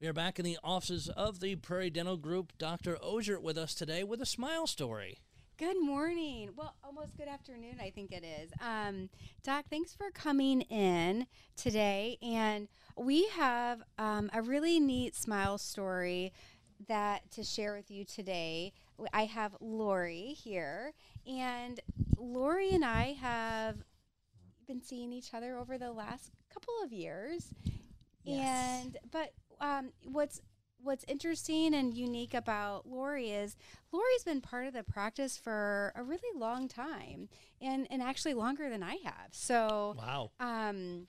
We 0.00 0.08
are 0.08 0.14
back 0.14 0.38
in 0.38 0.46
the 0.46 0.56
offices 0.64 1.10
of 1.10 1.40
the 1.40 1.56
Prairie 1.56 1.90
Dental 1.90 2.16
Group. 2.16 2.54
Dr. 2.56 2.96
Ozier 3.02 3.38
with 3.38 3.58
us 3.58 3.74
today 3.74 4.02
with 4.02 4.22
a 4.22 4.26
smile 4.26 4.66
story. 4.66 5.18
Good 5.58 5.78
morning. 5.78 6.52
Well, 6.56 6.74
almost 6.82 7.18
good 7.18 7.28
afternoon, 7.28 7.76
I 7.78 7.90
think 7.90 8.10
it 8.10 8.24
is. 8.24 8.50
Um, 8.62 9.10
Doc, 9.42 9.66
thanks 9.68 9.92
for 9.92 10.10
coming 10.10 10.62
in 10.62 11.26
today. 11.54 12.16
And 12.22 12.68
we 12.96 13.28
have 13.28 13.82
um, 13.98 14.30
a 14.32 14.40
really 14.40 14.80
neat 14.80 15.14
smile 15.14 15.58
story 15.58 16.32
that 16.88 17.30
to 17.32 17.44
share 17.44 17.74
with 17.74 17.90
you 17.90 18.06
today. 18.06 18.72
I 19.12 19.26
have 19.26 19.54
Laurie 19.60 20.34
here, 20.42 20.94
and 21.26 21.78
Laurie 22.16 22.70
and 22.70 22.86
I 22.86 23.18
have 23.20 23.76
been 24.66 24.80
seeing 24.80 25.12
each 25.12 25.34
other 25.34 25.58
over 25.58 25.76
the 25.76 25.92
last 25.92 26.30
couple 26.50 26.72
of 26.82 26.90
years. 26.90 27.52
Yes. 28.24 28.84
And 28.84 28.98
but 29.10 29.32
um, 29.60 29.92
what's 30.04 30.40
what's 30.82 31.04
interesting 31.08 31.74
and 31.74 31.94
unique 31.94 32.32
about 32.32 32.86
Laurie 32.88 33.30
is 33.30 33.54
Laurie's 33.92 34.24
been 34.24 34.40
part 34.40 34.66
of 34.66 34.72
the 34.72 34.82
practice 34.82 35.36
for 35.36 35.92
a 35.94 36.02
really 36.02 36.38
long 36.38 36.68
time, 36.68 37.28
and 37.60 37.86
and 37.90 38.02
actually 38.02 38.34
longer 38.34 38.70
than 38.70 38.82
I 38.82 38.96
have. 39.04 39.28
So 39.32 39.94
Wow. 39.98 40.30
um, 40.40 41.06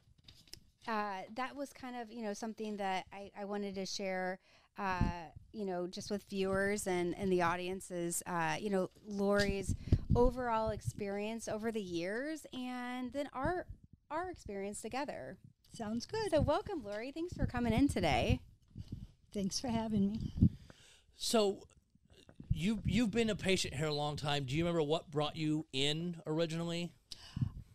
uh, 0.88 1.22
that 1.36 1.56
was 1.56 1.72
kind 1.73 1.95
of 1.95 2.12
you 2.12 2.23
know 2.23 2.34
something 2.34 2.78
that 2.78 3.06
I, 3.14 3.32
I 3.40 3.45
wanted 3.45 3.76
to 3.76 3.86
share 3.86 4.40
uh, 4.78 5.30
you 5.54 5.66
know 5.66 5.88
just 5.88 6.09
with 6.12 6.23
viewers 6.30 6.88
and 6.88 7.18
and 7.18 7.31
the 7.31 7.42
audiences 7.44 8.22
uh, 8.26 8.56
you 8.59 8.70
know 8.70 8.90
Laurie's 9.08 9.76
overall 10.16 10.70
experience 10.72 11.48
over 11.48 11.72
the 11.72 11.81
years 11.81 12.45
and 12.54 13.14
then 13.14 13.30
our 13.34 13.66
our 14.09 14.30
experience 14.30 14.81
together. 14.81 15.38
Sounds 15.73 16.05
good. 16.05 16.31
So 16.31 16.41
welcome 16.41 16.84
Laurie, 16.84 17.11
thanks 17.11 17.34
for 17.34 17.45
coming 17.45 17.73
in 17.73 17.88
today. 17.88 18.39
Thanks 19.34 19.59
for 19.59 19.70
having 19.70 20.11
me. 20.11 20.34
So 21.16 21.63
you 22.53 22.80
you've 22.86 23.11
been 23.11 23.30
a 23.30 23.36
patient 23.36 23.73
here 23.73 23.88
a 23.88 23.94
long 23.94 24.17
time. 24.17 24.44
Do 24.44 24.55
you 24.55 24.63
remember 24.63 24.83
what 24.83 25.09
brought 25.09 25.36
you 25.36 25.66
in 25.72 26.17
originally? 26.28 26.91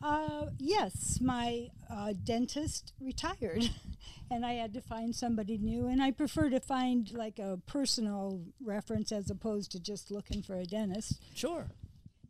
Uh, 0.03 0.47
yes, 0.59 1.19
my 1.21 1.71
uh, 1.91 2.13
dentist 2.23 2.93
retired, 3.01 3.71
and 4.31 4.45
I 4.45 4.53
had 4.53 4.75
to 4.75 4.81
find 4.81 5.17
somebody 5.17 5.57
new. 5.59 5.89
And 5.89 6.03
I 6.03 6.11
prefer 6.11 6.51
to 6.51 6.61
find 6.61 7.11
like 7.13 7.39
a 7.39 7.59
personal 7.67 8.43
reference 8.63 9.11
as 9.11 9.31
opposed 9.31 9.73
to 9.73 9.81
just 9.81 10.11
looking 10.11 10.43
for 10.43 10.57
a 10.57 10.65
dentist. 10.65 11.21
Sure. 11.35 11.67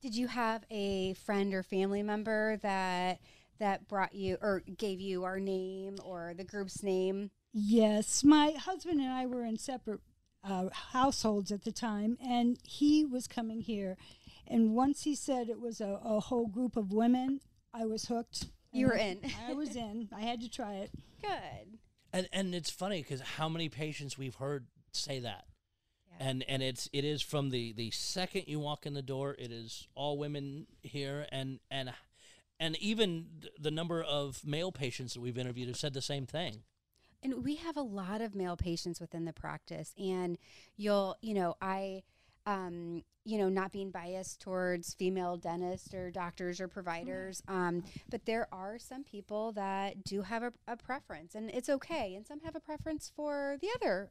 Did 0.01 0.14
you 0.14 0.28
have 0.28 0.64
a 0.70 1.14
friend 1.14 1.53
or 1.53 1.62
family 1.62 2.03
member 2.03 2.58
that 2.62 3.19
that 3.59 3.89
brought 3.89 4.15
you 4.15 4.39
or 4.41 4.62
gave 4.77 5.01
you 5.01 5.25
our 5.25 5.41
name 5.41 5.97
or 6.05 6.35
the 6.37 6.45
group's 6.45 6.83
name? 6.83 7.31
Yes, 7.53 8.23
my 8.23 8.51
husband 8.51 9.01
and 9.01 9.11
I 9.11 9.27
were 9.27 9.45
in 9.45 9.59
separate 9.59 10.01
uh, 10.45 10.69
households 10.93 11.51
at 11.51 11.65
the 11.65 11.73
time, 11.73 12.19
and 12.25 12.59
he 12.63 13.05
was 13.05 13.27
coming 13.27 13.63
here. 13.63 13.97
And 14.47 14.75
once 14.75 15.03
he 15.03 15.15
said 15.15 15.48
it 15.48 15.61
was 15.61 15.81
a, 15.81 16.01
a 16.05 16.21
whole 16.21 16.47
group 16.47 16.77
of 16.77 16.93
women, 16.93 17.41
I 17.75 17.85
was 17.85 18.07
hooked. 18.07 18.47
You 18.73 18.87
were 18.87 18.95
in. 18.95 19.21
I 19.48 19.55
was 19.55 19.75
in. 19.75 20.09
I 20.15 20.20
had 20.20 20.41
to 20.43 20.51
try 20.51 20.75
it. 20.75 20.91
Good. 21.20 21.79
And 22.13 22.29
and 22.33 22.55
it's 22.55 22.70
funny 22.70 23.03
because 23.03 23.20
how 23.20 23.48
many 23.48 23.69
patients 23.69 24.17
we've 24.17 24.35
heard 24.37 24.67
say 24.93 25.20
that. 25.20 25.45
Yeah. 26.09 26.29
And 26.29 26.45
and 26.48 26.63
it's 26.63 26.89
it 26.93 27.05
is 27.05 27.23
from 27.23 27.51
the 27.51 27.73
the 27.73 27.91
second 27.91 28.45
you 28.47 28.61
walk 28.61 28.87
in 28.87 28.95
the 28.95 29.03
door, 29.03 29.35
it 29.39 29.51
is 29.51 29.89
all 29.95 30.19
women 30.19 30.67
here, 30.83 31.27
and 31.33 31.59
and 31.70 31.93
and 32.59 32.77
even 32.79 33.27
th- 33.41 33.53
the 33.59 33.71
number 33.71 34.03
of 34.03 34.45
male 34.45 34.73
patients 34.73 35.15
that 35.15 35.21
we've 35.21 35.39
interviewed 35.39 35.69
have 35.69 35.77
said 35.77 35.95
the 35.95 36.03
same 36.03 36.27
thing. 36.27 36.63
And 37.23 37.45
we 37.45 37.57
have 37.57 37.77
a 37.77 37.83
lot 37.83 38.21
of 38.21 38.35
male 38.35 38.57
patients 38.57 39.01
within 39.01 39.25
the 39.25 39.33
practice, 39.33 39.93
and 39.98 40.39
you'll, 40.77 41.17
you 41.23 41.35
know, 41.35 41.57
I, 41.61 42.03
um, 42.47 43.03
you 43.25 43.39
know, 43.39 43.48
not 43.48 43.73
being 43.73 43.91
biased 43.91 44.41
towards 44.41 44.95
female 44.95 45.36
dentists 45.36 45.92
or 45.92 46.11
doctors 46.11 46.61
or 46.61 46.69
providers, 46.69 47.42
um, 47.48 47.83
but 48.08 48.27
there 48.27 48.47
are 48.53 48.79
some 48.79 49.03
people 49.03 49.51
that 49.53 50.05
do 50.05 50.23
have 50.23 50.42
a, 50.42 50.53
a 50.69 50.77
preference, 50.77 51.35
and 51.35 51.51
it's 51.51 51.69
okay. 51.69 52.14
And 52.14 52.27
some 52.27 52.41
have 52.41 52.55
a 52.55 52.61
preference 52.61 53.11
for 53.14 53.57
the 53.61 53.69
other 53.75 54.11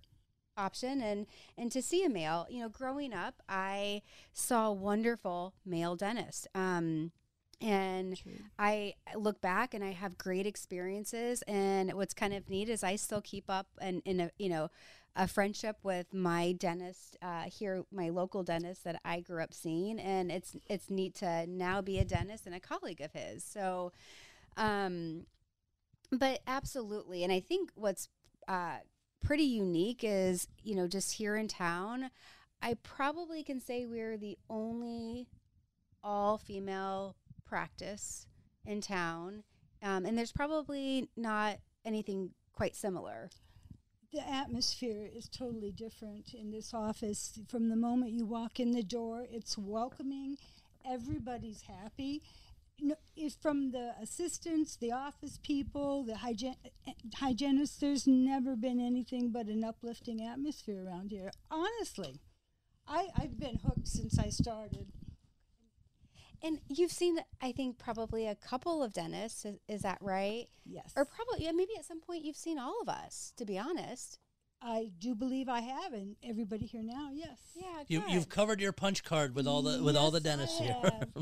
option 0.57 1.01
and 1.01 1.27
and 1.57 1.71
to 1.71 1.81
see 1.81 2.05
a 2.05 2.09
male 2.09 2.47
you 2.49 2.61
know 2.61 2.69
growing 2.69 3.13
up 3.13 3.41
i 3.49 4.01
saw 4.33 4.67
a 4.67 4.73
wonderful 4.73 5.53
male 5.65 5.97
dentist 5.97 6.47
um 6.55 7.11
and 7.65 8.21
I 8.59 8.93
look 9.15 9.41
back 9.41 9.73
and 9.73 9.83
I 9.83 9.91
have 9.91 10.19
great 10.19 10.45
experiences. 10.45 11.41
And 11.47 11.91
what's 11.93 12.13
kind 12.13 12.33
of 12.33 12.47
neat 12.47 12.69
is 12.69 12.83
I 12.83 12.95
still 12.95 13.21
keep 13.21 13.45
up 13.49 13.67
and 13.81 14.01
in 14.05 14.19
a 14.19 14.31
you 14.37 14.49
know 14.49 14.69
a 15.15 15.27
friendship 15.27 15.77
with 15.81 16.13
my 16.13 16.51
dentist 16.51 17.17
uh, 17.21 17.43
here, 17.43 17.83
my 17.91 18.09
local 18.09 18.43
dentist 18.43 18.83
that 18.83 19.01
I 19.03 19.21
grew 19.21 19.41
up 19.41 19.53
seeing, 19.53 19.99
and 19.99 20.31
it's 20.31 20.55
it's 20.67 20.89
neat 20.89 21.15
to 21.15 21.47
now 21.47 21.81
be 21.81 21.97
a 21.97 22.05
dentist 22.05 22.45
and 22.45 22.53
a 22.53 22.59
colleague 22.59 23.01
of 23.01 23.13
his. 23.13 23.43
So, 23.43 23.91
um, 24.57 25.25
but 26.11 26.41
absolutely, 26.45 27.23
and 27.23 27.33
I 27.33 27.39
think 27.39 27.71
what's 27.73 28.09
uh, 28.47 28.77
pretty 29.23 29.45
unique 29.45 30.01
is 30.03 30.47
you 30.61 30.75
know 30.75 30.87
just 30.87 31.13
here 31.13 31.35
in 31.35 31.47
town, 31.47 32.11
I 32.61 32.75
probably 32.83 33.41
can 33.41 33.59
say 33.59 33.87
we're 33.87 34.17
the 34.17 34.37
only 34.51 35.29
all 36.03 36.37
female 36.37 37.15
practice 37.45 38.27
in 38.65 38.81
town, 38.81 39.43
um, 39.83 40.05
and 40.05 40.17
there's 40.17 40.31
probably 40.31 41.09
not 41.15 41.57
anything 41.85 42.31
quite 42.53 42.75
similar. 42.75 43.29
the 44.15 44.27
atmosphere 44.29 45.09
is 45.13 45.27
totally 45.27 45.71
different 45.71 46.33
in 46.33 46.51
this 46.51 46.73
office. 46.73 47.37
From 47.49 47.69
the 47.69 47.75
moment 47.75 48.11
you 48.13 48.25
walk 48.25 48.59
in 48.59 48.71
the 48.71 48.83
door, 48.83 49.25
it's 49.29 49.57
welcoming. 49.57 50.37
Everybody's 50.89 51.63
happy. 51.63 52.21
If 53.15 53.33
from 53.41 53.71
the 53.71 53.93
assistants, 54.01 54.75
the 54.77 54.91
office 54.91 55.39
people, 55.43 56.03
the 56.03 56.15
hygiene, 56.17 56.55
hygienists, 57.15 57.77
there's 57.77 58.07
never 58.07 58.55
been 58.55 58.79
anything 58.79 59.31
but 59.31 59.47
an 59.47 59.63
uplifting 59.63 60.25
atmosphere 60.25 60.85
around 60.85 61.11
here. 61.11 61.31
Honestly, 61.51 62.19
I, 62.87 63.07
I've 63.17 63.39
been 63.39 63.59
hooked 63.65 63.87
since 63.87 64.17
I 64.19 64.29
started. 64.29 64.87
And 66.43 66.59
you've 66.67 66.91
seen, 66.91 67.19
I 67.41 67.51
think, 67.51 67.77
probably 67.77 68.27
a 68.27 68.35
couple 68.35 68.83
of 68.83 68.93
dentists. 68.93 69.45
Is, 69.45 69.57
is 69.67 69.81
that 69.81 69.97
right? 70.01 70.47
Yes. 70.65 70.91
Or 70.95 71.05
probably, 71.05 71.45
yeah, 71.45 71.51
maybe 71.51 71.73
at 71.77 71.85
some 71.85 72.01
point 72.01 72.23
you've 72.23 72.37
seen 72.37 72.59
all 72.59 72.79
of 72.81 72.89
us. 72.89 73.33
To 73.37 73.45
be 73.45 73.57
honest. 73.57 74.19
I 74.61 74.89
do 74.99 75.13
believe 75.13 75.47
I 75.47 75.59
have, 75.59 75.93
and 75.93 76.15
everybody 76.23 76.65
here 76.65 76.81
now, 76.81 77.09
yes. 77.13 77.37
Yeah. 77.55 77.83
You 77.87 77.99
good. 77.99 78.11
you've 78.11 78.29
covered 78.29 78.59
your 78.59 78.71
punch 78.71 79.03
card 79.03 79.35
with 79.35 79.45
all 79.45 79.61
the 79.61 79.83
with 79.83 79.95
all 79.95 80.09
the 80.09 80.21
dentists 80.21 80.59
I 80.59 80.63
here. 80.63 80.75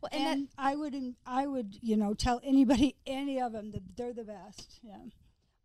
well, 0.00 0.08
and, 0.10 0.26
and 0.26 0.48
that, 0.48 0.52
I 0.58 0.74
would, 0.74 0.94
en- 0.94 1.16
I 1.24 1.46
would, 1.46 1.76
you 1.82 1.96
know, 1.96 2.14
tell 2.14 2.40
anybody, 2.42 2.96
any 3.06 3.40
of 3.40 3.52
them, 3.52 3.70
that 3.72 3.82
they're 3.96 4.14
the 4.14 4.24
best. 4.24 4.80
Yeah. 4.82 4.96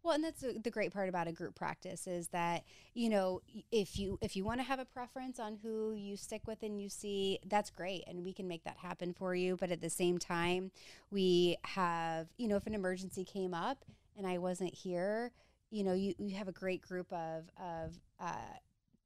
Well, 0.06 0.14
and 0.14 0.24
that's 0.24 0.42
the 0.42 0.60
the 0.64 0.70
great 0.70 0.94
part 0.94 1.10
about 1.10 1.28
a 1.28 1.32
group 1.32 1.56
practice 1.56 2.06
is 2.06 2.28
that 2.28 2.64
you 2.94 3.10
know 3.10 3.42
if 3.72 3.98
you 3.98 4.20
if 4.22 4.36
you 4.36 4.46
want 4.46 4.60
to 4.60 4.64
have 4.64 4.78
a 4.78 4.86
preference 4.86 5.40
on 5.40 5.58
who 5.64 5.94
you 5.94 6.16
stick 6.16 6.44
with 6.46 6.62
and 6.62 6.80
you 6.80 6.90
see, 6.90 7.40
that's 7.48 7.72
great, 7.72 8.04
and 8.06 8.24
we 8.24 8.32
can 8.32 8.48
make 8.48 8.64
that 8.66 8.78
happen 8.78 9.14
for 9.14 9.34
you. 9.34 9.58
But 9.60 9.72
at 9.72 9.82
the 9.82 9.90
same 9.90 10.20
time, 10.20 10.70
we 11.10 11.58
have 11.64 12.28
you 12.38 12.48
know 12.48 12.56
if 12.56 12.68
an 12.68 12.76
emergency 12.76 13.24
came 13.24 13.56
up 13.56 13.84
and 14.16 14.28
I 14.28 14.38
wasn't 14.38 14.76
here, 14.76 15.32
you 15.72 15.84
know 15.84 15.94
you 15.94 16.14
you 16.20 16.36
have 16.36 16.48
a 16.48 16.52
great 16.54 16.84
group 16.84 17.12
of 17.12 17.50
of 17.60 17.98
uh, 18.20 18.60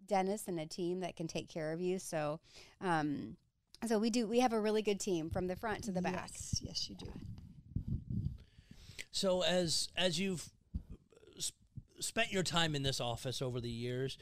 dentists 0.05 0.49
and 0.49 0.59
a 0.59 0.65
team 0.65 0.99
that 0.99 1.15
can 1.15 1.27
take 1.27 1.47
care 1.47 1.71
of 1.71 1.79
you. 1.79 1.97
So. 1.97 2.41
Um, 2.81 3.37
so 3.87 3.97
we 3.97 4.09
do. 4.09 4.27
We 4.27 4.41
have 4.41 4.51
a 4.51 4.59
really 4.59 4.81
good 4.81 4.99
team 4.99 5.29
from 5.29 5.47
the 5.47 5.55
front 5.55 5.85
to 5.85 5.91
the 5.93 6.01
back. 6.01 6.31
Yes, 6.33 6.59
yes, 6.61 6.89
you 6.89 6.95
do. 6.97 7.13
So 9.11 9.41
as 9.43 9.87
as 9.95 10.19
you've 10.19 10.41
s- 10.41 10.51
spent 11.99 12.31
your 12.31 12.43
time 12.43 12.75
in 12.75 12.83
this 12.83 12.99
office 12.99 13.41
over 13.41 13.59
the 13.59 13.69
years, 13.69 14.17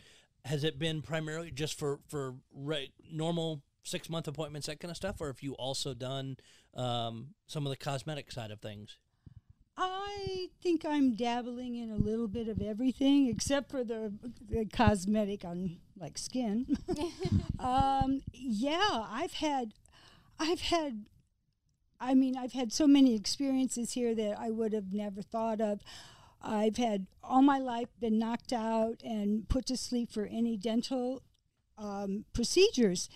has 0.46 0.64
it 0.64 0.80
been 0.80 1.02
primarily 1.02 1.52
just 1.52 1.78
for 1.78 2.00
for 2.08 2.36
re- 2.54 2.92
normal 3.12 3.64
six 3.84 4.10
month 4.10 4.28
appointments, 4.28 4.68
that 4.68 4.80
kind 4.80 4.92
of 4.92 4.98
stuff, 4.98 5.22
or 5.22 5.28
have 5.28 5.42
you 5.42 5.54
also 5.54 5.94
done 5.94 6.38
um, 6.76 7.30
some 7.48 7.66
of 7.66 7.70
the 7.70 7.78
cosmetic 7.78 8.32
side 8.32 8.52
of 8.52 8.60
things? 8.60 8.98
I 9.78 10.48
think 10.64 10.86
I'm 10.86 11.16
dabbling 11.16 11.76
in 11.76 11.92
a 11.92 11.98
little 11.98 12.28
bit 12.28 12.48
of 12.48 12.62
everything 12.62 13.28
except 13.28 13.70
for 13.70 13.84
the, 13.84 14.12
the 14.50 14.66
cosmetic 14.66 15.46
on 15.46 15.78
like 15.96 16.18
skin. 16.18 16.78
um, 17.60 18.22
yeah, 18.34 19.06
I've 19.10 19.34
had, 19.34 19.74
I've 20.40 20.62
had, 20.62 21.06
I 22.00 22.16
mean, 22.16 22.36
I've 22.36 22.54
had 22.54 22.74
so 22.74 22.88
many 22.88 23.16
experiences 23.16 23.92
here 23.92 24.16
that 24.16 24.40
I 24.40 24.50
would 24.50 24.74
have 24.74 24.92
never 24.92 25.22
thought 25.22 25.62
of. 25.62 25.82
I've 26.42 26.78
had 26.78 27.08
all 27.24 27.42
my 27.42 27.60
life 27.60 27.90
been 28.00 28.20
knocked 28.20 28.54
out 28.54 29.02
and 29.04 29.48
put 29.50 29.66
to 29.68 29.78
sleep 29.78 30.12
for 30.12 30.26
any 30.26 30.58
dental 30.58 31.24
um, 31.78 32.26
procedures. 32.34 33.10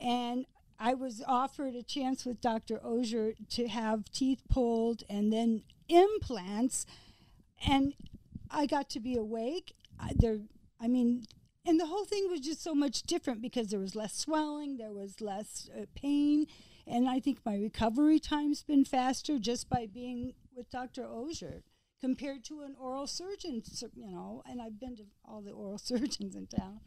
And 0.00 0.46
I 0.78 0.94
was 0.94 1.22
offered 1.26 1.74
a 1.74 1.82
chance 1.82 2.24
with 2.24 2.40
Dr. 2.40 2.80
Ozier 2.84 3.34
to 3.50 3.68
have 3.68 4.10
teeth 4.10 4.42
pulled 4.48 5.04
and 5.08 5.32
then 5.32 5.62
implants. 5.88 6.86
And 7.66 7.94
I 8.50 8.66
got 8.66 8.90
to 8.90 9.00
be 9.00 9.16
awake. 9.16 9.74
I- 9.98 10.12
there, 10.16 10.38
I 10.80 10.88
mean, 10.88 11.24
and 11.64 11.78
the 11.78 11.86
whole 11.86 12.04
thing 12.04 12.28
was 12.28 12.40
just 12.40 12.62
so 12.62 12.74
much 12.74 13.02
different 13.02 13.40
because 13.40 13.68
there 13.68 13.78
was 13.78 13.94
less 13.94 14.16
swelling, 14.16 14.78
there 14.78 14.92
was 14.92 15.20
less 15.20 15.68
uh, 15.76 15.84
pain, 15.94 16.46
and 16.86 17.08
I 17.08 17.20
think 17.20 17.38
my 17.44 17.54
recovery 17.54 18.18
time's 18.18 18.64
been 18.64 18.84
faster 18.84 19.38
just 19.38 19.70
by 19.70 19.86
being 19.86 20.34
with 20.56 20.68
Dr. 20.70 21.04
Ozier 21.06 21.62
compared 22.02 22.42
to 22.44 22.62
an 22.62 22.74
oral 22.80 23.06
surgeon, 23.06 23.62
you 23.94 24.10
know. 24.10 24.42
And 24.44 24.60
I've 24.60 24.80
been 24.80 24.96
to 24.96 25.04
all 25.24 25.40
the 25.40 25.52
oral 25.52 25.78
surgeons 25.90 26.34
in 26.34 26.48
town. 26.48 26.80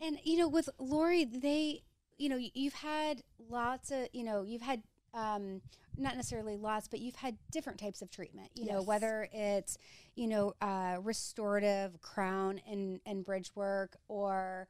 And 0.00 0.18
you 0.24 0.38
know, 0.38 0.48
with 0.48 0.70
Laurie, 0.78 1.26
they, 1.26 1.82
you 2.16 2.30
know, 2.30 2.38
you've 2.38 2.72
had 2.72 3.22
lots 3.38 3.90
of, 3.90 4.08
you 4.12 4.24
know, 4.24 4.42
you've 4.42 4.62
had 4.62 4.82
um, 5.14 5.60
not 5.96 6.16
necessarily 6.16 6.56
lots, 6.56 6.88
but 6.88 7.00
you've 7.00 7.16
had 7.16 7.36
different 7.50 7.78
types 7.78 8.02
of 8.02 8.10
treatment. 8.10 8.50
You 8.54 8.66
know, 8.66 8.82
whether 8.82 9.28
it's, 9.32 9.76
you 10.14 10.26
know, 10.28 10.54
uh, 10.60 10.96
restorative 11.02 12.00
crown 12.00 12.60
and 12.68 13.00
and 13.06 13.24
bridge 13.24 13.50
work 13.54 13.96
or 14.08 14.68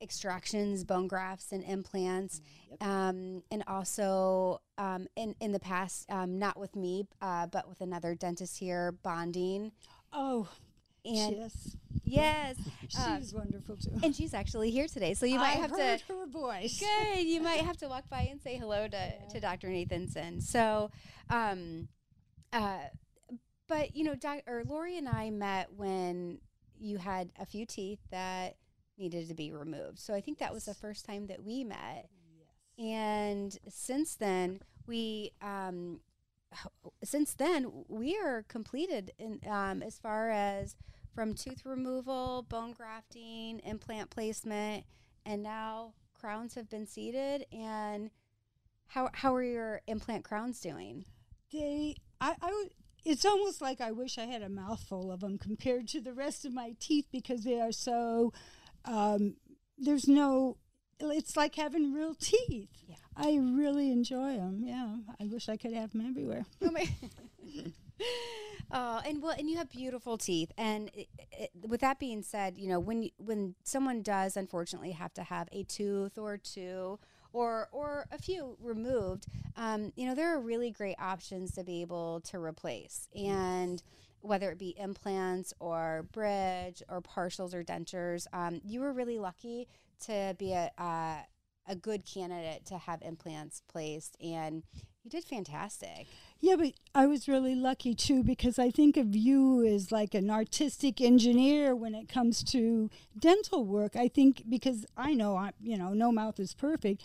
extractions, 0.00 0.84
bone 0.84 1.06
grafts, 1.08 1.52
and 1.52 1.62
implants, 1.64 2.40
um, 2.80 3.42
and 3.50 3.62
also 3.66 4.60
um, 4.78 5.06
in 5.16 5.34
in 5.40 5.52
the 5.52 5.60
past, 5.60 6.10
um, 6.10 6.38
not 6.38 6.58
with 6.58 6.74
me, 6.76 7.06
uh, 7.20 7.46
but 7.46 7.68
with 7.68 7.80
another 7.80 8.14
dentist 8.14 8.58
here, 8.58 8.92
bonding. 9.02 9.72
Oh, 10.12 10.48
And 11.04 11.36
yes, 11.36 11.76
yes, 12.04 12.56
uh, 12.98 13.18
she's 13.18 13.32
wonderful 13.32 13.76
too. 13.76 13.92
and 14.02 14.14
she's 14.14 14.34
actually 14.34 14.70
here 14.70 14.86
today, 14.86 15.14
so 15.14 15.26
you 15.26 15.38
might 15.38 15.56
I 15.56 15.60
have 15.60 15.72
to. 15.72 15.82
heard 15.82 16.00
her 16.08 16.26
voice. 16.26 16.78
Good. 16.78 17.24
You 17.24 17.40
might 17.40 17.60
have 17.60 17.76
to 17.78 17.88
walk 17.88 18.08
by 18.10 18.28
and 18.30 18.40
say 18.40 18.56
hello 18.56 18.86
to, 18.88 19.12
to 19.30 19.40
Dr. 19.40 19.68
Nathanson. 19.68 20.42
So, 20.42 20.90
um, 21.30 21.88
uh, 22.52 22.78
but 23.68 23.96
you 23.96 24.04
know, 24.04 24.14
doc, 24.14 24.40
or 24.46 24.62
Laurie 24.66 24.98
and 24.98 25.08
I 25.08 25.30
met 25.30 25.68
when 25.74 26.38
you 26.78 26.98
had 26.98 27.30
a 27.38 27.46
few 27.46 27.64
teeth 27.66 28.00
that 28.10 28.56
needed 28.98 29.28
to 29.28 29.34
be 29.34 29.52
removed. 29.52 29.98
So 29.98 30.14
I 30.14 30.20
think 30.20 30.38
that 30.38 30.52
was 30.52 30.64
the 30.64 30.74
first 30.74 31.06
time 31.06 31.26
that 31.28 31.42
we 31.42 31.64
met. 31.64 32.08
And 32.78 33.56
since 33.68 34.16
then, 34.16 34.60
we 34.86 35.32
um, 35.42 36.00
since 37.04 37.34
then 37.34 37.84
we 37.88 38.16
are 38.16 38.44
completed 38.48 39.12
in 39.18 39.40
um, 39.48 39.82
as 39.82 39.98
far 39.98 40.30
as 40.30 40.76
from 41.14 41.34
tooth 41.34 41.64
removal, 41.64 42.42
bone 42.48 42.72
grafting, 42.72 43.60
implant 43.64 44.10
placement, 44.10 44.84
and 45.26 45.42
now 45.42 45.94
crowns 46.14 46.54
have 46.54 46.68
been 46.68 46.86
seated. 46.86 47.46
And 47.52 48.10
how 48.86 49.10
how 49.12 49.34
are 49.34 49.42
your 49.42 49.80
implant 49.86 50.24
crowns 50.24 50.60
doing? 50.60 51.04
they 51.52 51.96
I, 52.20 52.34
I 52.40 52.52
would 52.52 52.70
it's 53.04 53.24
almost 53.24 53.62
like 53.62 53.80
I 53.80 53.92
wish 53.92 54.18
I 54.18 54.26
had 54.26 54.42
a 54.42 54.48
mouthful 54.48 55.10
of 55.10 55.20
them 55.20 55.38
compared 55.38 55.88
to 55.88 56.00
the 56.00 56.12
rest 56.12 56.44
of 56.44 56.52
my 56.52 56.74
teeth 56.78 57.06
because 57.10 57.44
they 57.44 57.60
are 57.60 57.72
so 57.72 58.32
um, 58.84 59.36
there's 59.78 60.06
no 60.06 60.58
it's 61.00 61.36
like 61.36 61.54
having 61.54 61.92
real 61.92 62.14
teeth. 62.14 62.68
Yeah. 62.86 62.96
I 63.20 63.38
really 63.38 63.90
enjoy 63.90 64.36
them. 64.36 64.62
Yeah, 64.64 64.96
I 65.20 65.26
wish 65.26 65.48
I 65.48 65.56
could 65.56 65.72
have 65.72 65.92
them 65.92 66.06
everywhere. 66.06 66.44
Oh 66.62 66.70
my. 66.70 66.88
Oh, 68.72 69.00
and 69.04 69.20
well, 69.20 69.34
and 69.36 69.50
you 69.50 69.56
have 69.56 69.68
beautiful 69.68 70.16
teeth. 70.16 70.52
And 70.56 70.90
it, 70.94 71.08
it, 71.32 71.50
with 71.66 71.80
that 71.80 71.98
being 71.98 72.22
said, 72.22 72.56
you 72.56 72.68
know 72.68 72.78
when 72.78 73.10
when 73.18 73.56
someone 73.64 74.00
does 74.02 74.36
unfortunately 74.36 74.92
have 74.92 75.12
to 75.14 75.24
have 75.24 75.48
a 75.50 75.64
tooth 75.64 76.16
or 76.16 76.36
two 76.38 76.98
or 77.32 77.68
or 77.72 78.06
a 78.12 78.18
few 78.18 78.56
removed, 78.60 79.26
um, 79.56 79.92
you 79.96 80.06
know 80.06 80.14
there 80.14 80.32
are 80.34 80.40
really 80.40 80.70
great 80.70 80.96
options 81.00 81.52
to 81.56 81.64
be 81.64 81.82
able 81.82 82.20
to 82.20 82.38
replace. 82.38 83.08
And 83.14 83.82
whether 84.20 84.50
it 84.52 84.58
be 84.58 84.76
implants 84.78 85.52
or 85.58 86.06
bridge 86.12 86.82
or 86.88 87.02
partials 87.02 87.54
or 87.54 87.64
dentures, 87.64 88.26
um, 88.32 88.60
you 88.64 88.80
were 88.80 88.92
really 88.92 89.18
lucky 89.18 89.66
to 90.06 90.36
be 90.38 90.52
a 90.52 90.70
uh, 90.78 91.16
a 91.70 91.76
good 91.76 92.04
candidate 92.04 92.66
to 92.66 92.76
have 92.78 93.00
implants 93.02 93.62
placed, 93.68 94.16
and 94.20 94.64
you 95.04 95.10
did 95.10 95.24
fantastic. 95.24 96.08
Yeah, 96.40 96.56
but 96.56 96.72
I 96.94 97.06
was 97.06 97.28
really 97.28 97.54
lucky 97.54 97.94
too 97.94 98.22
because 98.24 98.58
I 98.58 98.70
think 98.70 98.96
of 98.96 99.14
you 99.14 99.64
as 99.64 99.92
like 99.92 100.14
an 100.14 100.30
artistic 100.30 101.00
engineer 101.00 101.74
when 101.76 101.94
it 101.94 102.08
comes 102.08 102.42
to 102.44 102.90
dental 103.18 103.64
work. 103.64 103.94
I 103.94 104.08
think 104.08 104.42
because 104.48 104.84
I 104.96 105.14
know 105.14 105.36
I, 105.36 105.52
you 105.62 105.78
know, 105.78 105.94
no 105.94 106.10
mouth 106.10 106.40
is 106.40 106.52
perfect. 106.54 107.02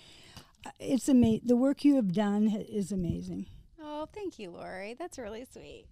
Uh, 0.66 0.72
It's 0.80 1.08
amazing. 1.08 1.42
The 1.46 1.56
work 1.56 1.86
you 1.86 1.96
have 1.96 2.12
done 2.12 2.48
is 2.48 2.92
amazing. 2.92 3.46
Oh, 3.82 4.08
thank 4.12 4.40
you, 4.40 4.50
Laurie. 4.50 4.96
That's 4.98 5.20
really 5.20 5.46
sweet. 5.46 5.86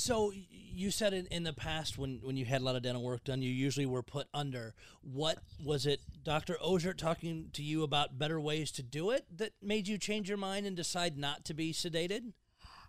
So 0.00 0.32
you 0.48 0.90
said 0.90 1.12
in, 1.12 1.26
in 1.26 1.42
the 1.42 1.52
past 1.52 1.98
when, 1.98 2.20
when 2.22 2.38
you 2.38 2.46
had 2.46 2.62
a 2.62 2.64
lot 2.64 2.74
of 2.74 2.82
dental 2.82 3.02
work 3.02 3.22
done, 3.24 3.42
you 3.42 3.50
usually 3.50 3.84
were 3.84 4.02
put 4.02 4.28
under. 4.32 4.74
What 5.02 5.40
was 5.62 5.84
it, 5.84 6.00
Dr. 6.24 6.56
Ozier 6.58 6.94
talking 6.94 7.50
to 7.52 7.62
you 7.62 7.82
about 7.82 8.18
better 8.18 8.40
ways 8.40 8.70
to 8.72 8.82
do 8.82 9.10
it 9.10 9.26
that 9.36 9.52
made 9.60 9.88
you 9.88 9.98
change 9.98 10.26
your 10.26 10.38
mind 10.38 10.64
and 10.64 10.74
decide 10.74 11.18
not 11.18 11.44
to 11.44 11.54
be 11.54 11.74
sedated? 11.74 12.32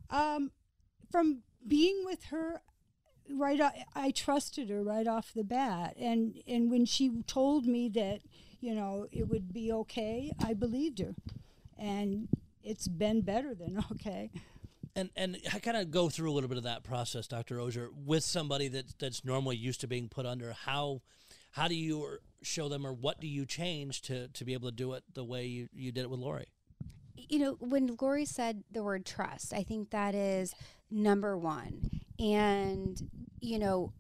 Um, 0.10 0.52
from 1.12 1.44
being 1.68 2.04
with 2.06 2.24
her, 2.28 2.62
right, 3.30 3.60
I 3.94 4.12
trusted 4.12 4.70
her 4.70 4.82
right 4.82 5.06
off 5.06 5.34
the 5.36 5.44
bat, 5.44 5.96
and 6.00 6.42
and 6.48 6.72
when 6.72 6.86
she 6.86 7.24
told 7.28 7.66
me 7.66 7.90
that 7.90 8.22
you 8.62 8.74
know 8.74 9.08
it 9.12 9.28
would 9.28 9.52
be 9.52 9.70
okay, 9.72 10.32
I 10.42 10.54
believed 10.54 11.00
her, 11.00 11.14
and 11.78 12.30
it's 12.64 12.88
been 12.88 13.20
better 13.20 13.54
than 13.54 13.84
okay. 13.92 14.32
And 14.96 15.10
and 15.16 15.38
I 15.54 15.60
kind 15.60 15.78
of 15.78 15.90
go 15.92 16.10
through 16.10 16.32
a 16.32 16.34
little 16.34 16.50
bit 16.50 16.58
of 16.58 16.64
that 16.66 16.84
process, 16.84 17.28
Dr. 17.28 17.60
Ozier, 17.60 17.90
with 17.96 18.24
somebody 18.24 18.68
that 18.70 19.00
that's 19.00 19.24
normally 19.24 19.56
used 19.56 19.82
to 19.82 19.88
being 19.88 20.10
put 20.10 20.26
under. 20.26 20.54
How 20.54 21.02
how 21.52 21.68
do 21.68 21.76
you 21.76 22.20
show 22.42 22.70
them, 22.70 22.86
or 22.86 22.94
what 22.94 23.20
do 23.20 23.28
you 23.28 23.46
change 23.46 24.02
to 24.04 24.28
to 24.30 24.46
be 24.46 24.54
able 24.54 24.70
to 24.70 24.76
do 24.76 24.94
it 24.94 25.04
the 25.14 25.24
way 25.24 25.46
you, 25.46 25.70
you 25.74 25.92
did 25.92 26.02
it 26.02 26.10
with 26.10 26.20
Laurie? 26.20 26.52
You 27.16 27.40
know, 27.40 27.58
when 27.60 27.96
Laurie 28.00 28.26
said 28.26 28.64
the 28.72 28.84
word 28.84 29.06
trust, 29.06 29.54
I 29.54 29.64
think 29.64 29.92
that 29.92 30.16
is 30.16 30.54
number 30.90 31.38
one. 31.38 31.90
And, 32.20 33.10
you 33.40 33.60
know, 33.60 33.94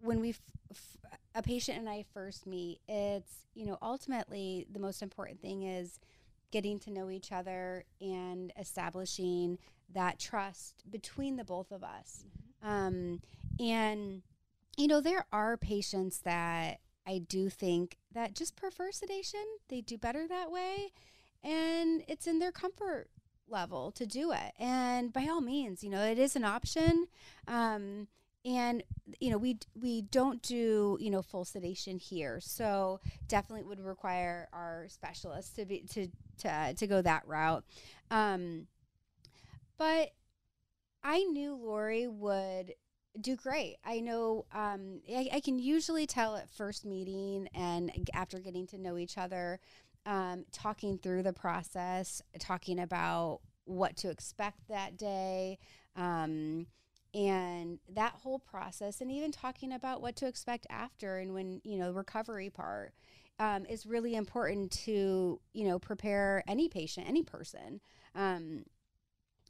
when 0.00 0.20
we, 0.20 0.30
f- 0.30 0.40
f- 0.70 0.96
a 1.34 1.42
patient 1.42 1.78
and 1.78 1.88
I 1.88 2.04
first 2.14 2.46
meet, 2.46 2.80
it's, 2.88 3.46
you 3.54 3.66
know, 3.66 3.78
ultimately 3.82 4.66
the 4.70 4.78
most 4.78 5.02
important 5.02 5.40
thing 5.40 5.62
is 5.62 5.98
getting 6.50 6.78
to 6.80 6.90
know 6.90 7.10
each 7.10 7.32
other 7.32 7.84
and 8.00 8.52
establishing 8.58 9.58
that 9.92 10.18
trust 10.18 10.82
between 10.90 11.36
the 11.36 11.44
both 11.44 11.70
of 11.70 11.82
us. 11.82 12.24
Um, 12.62 13.20
and, 13.58 14.22
you 14.76 14.86
know, 14.86 15.00
there 15.00 15.26
are 15.32 15.56
patients 15.56 16.18
that 16.20 16.80
I 17.06 17.18
do 17.18 17.48
think 17.48 17.98
that 18.12 18.34
just 18.34 18.56
prefer 18.56 18.92
sedation. 18.92 19.44
They 19.68 19.80
do 19.80 19.96
better 19.96 20.26
that 20.28 20.50
way. 20.50 20.92
And 21.42 22.02
it's 22.08 22.26
in 22.26 22.38
their 22.38 22.52
comfort 22.52 23.08
level 23.48 23.90
to 23.92 24.06
do 24.06 24.32
it. 24.32 24.52
And 24.58 25.12
by 25.12 25.26
all 25.30 25.40
means, 25.40 25.82
you 25.82 25.90
know, 25.90 26.02
it 26.02 26.18
is 26.18 26.36
an 26.36 26.44
option. 26.44 27.06
Um, 27.46 28.08
and 28.44 28.82
you 29.20 29.30
know 29.30 29.38
we 29.38 29.58
we 29.80 30.02
don't 30.02 30.40
do 30.42 30.96
you 31.00 31.10
know 31.10 31.22
full 31.22 31.44
sedation 31.44 31.98
here 31.98 32.40
so 32.40 33.00
definitely 33.26 33.64
would 33.64 33.80
require 33.80 34.48
our 34.52 34.86
specialists 34.88 35.54
to 35.54 35.66
be 35.66 35.80
to 35.80 36.08
to 36.38 36.74
to 36.74 36.86
go 36.86 37.02
that 37.02 37.26
route 37.26 37.64
um 38.10 38.66
but 39.78 40.10
i 41.02 41.22
knew 41.24 41.54
laurie 41.54 42.08
would 42.08 42.74
do 43.20 43.36
great. 43.36 43.76
I 43.84 44.00
know 44.00 44.46
um 44.52 45.00
I, 45.08 45.28
I 45.34 45.40
can 45.40 45.58
usually 45.58 46.06
tell 46.06 46.36
at 46.36 46.48
first 46.50 46.84
meeting 46.84 47.48
and 47.54 47.90
after 48.14 48.38
getting 48.38 48.66
to 48.68 48.78
know 48.78 48.96
each 48.96 49.18
other 49.18 49.60
um 50.06 50.44
talking 50.52 50.98
through 50.98 51.22
the 51.22 51.32
process 51.32 52.22
talking 52.38 52.78
about 52.78 53.40
what 53.64 53.96
to 53.98 54.10
expect 54.10 54.68
that 54.68 54.96
day 54.96 55.58
um 55.96 56.66
and 57.14 57.78
that 57.88 58.12
whole 58.12 58.38
process 58.38 59.00
and 59.00 59.10
even 59.10 59.32
talking 59.32 59.72
about 59.72 60.00
what 60.00 60.14
to 60.16 60.26
expect 60.26 60.66
after 60.70 61.18
and 61.18 61.34
when 61.34 61.60
you 61.64 61.78
know 61.78 61.90
recovery 61.90 62.50
part 62.50 62.92
um, 63.40 63.64
is 63.66 63.86
really 63.86 64.14
important 64.14 64.70
to 64.72 65.40
you 65.52 65.66
know 65.66 65.78
prepare 65.78 66.42
any 66.46 66.68
patient 66.68 67.08
any 67.08 67.22
person 67.22 67.80
um, 68.14 68.64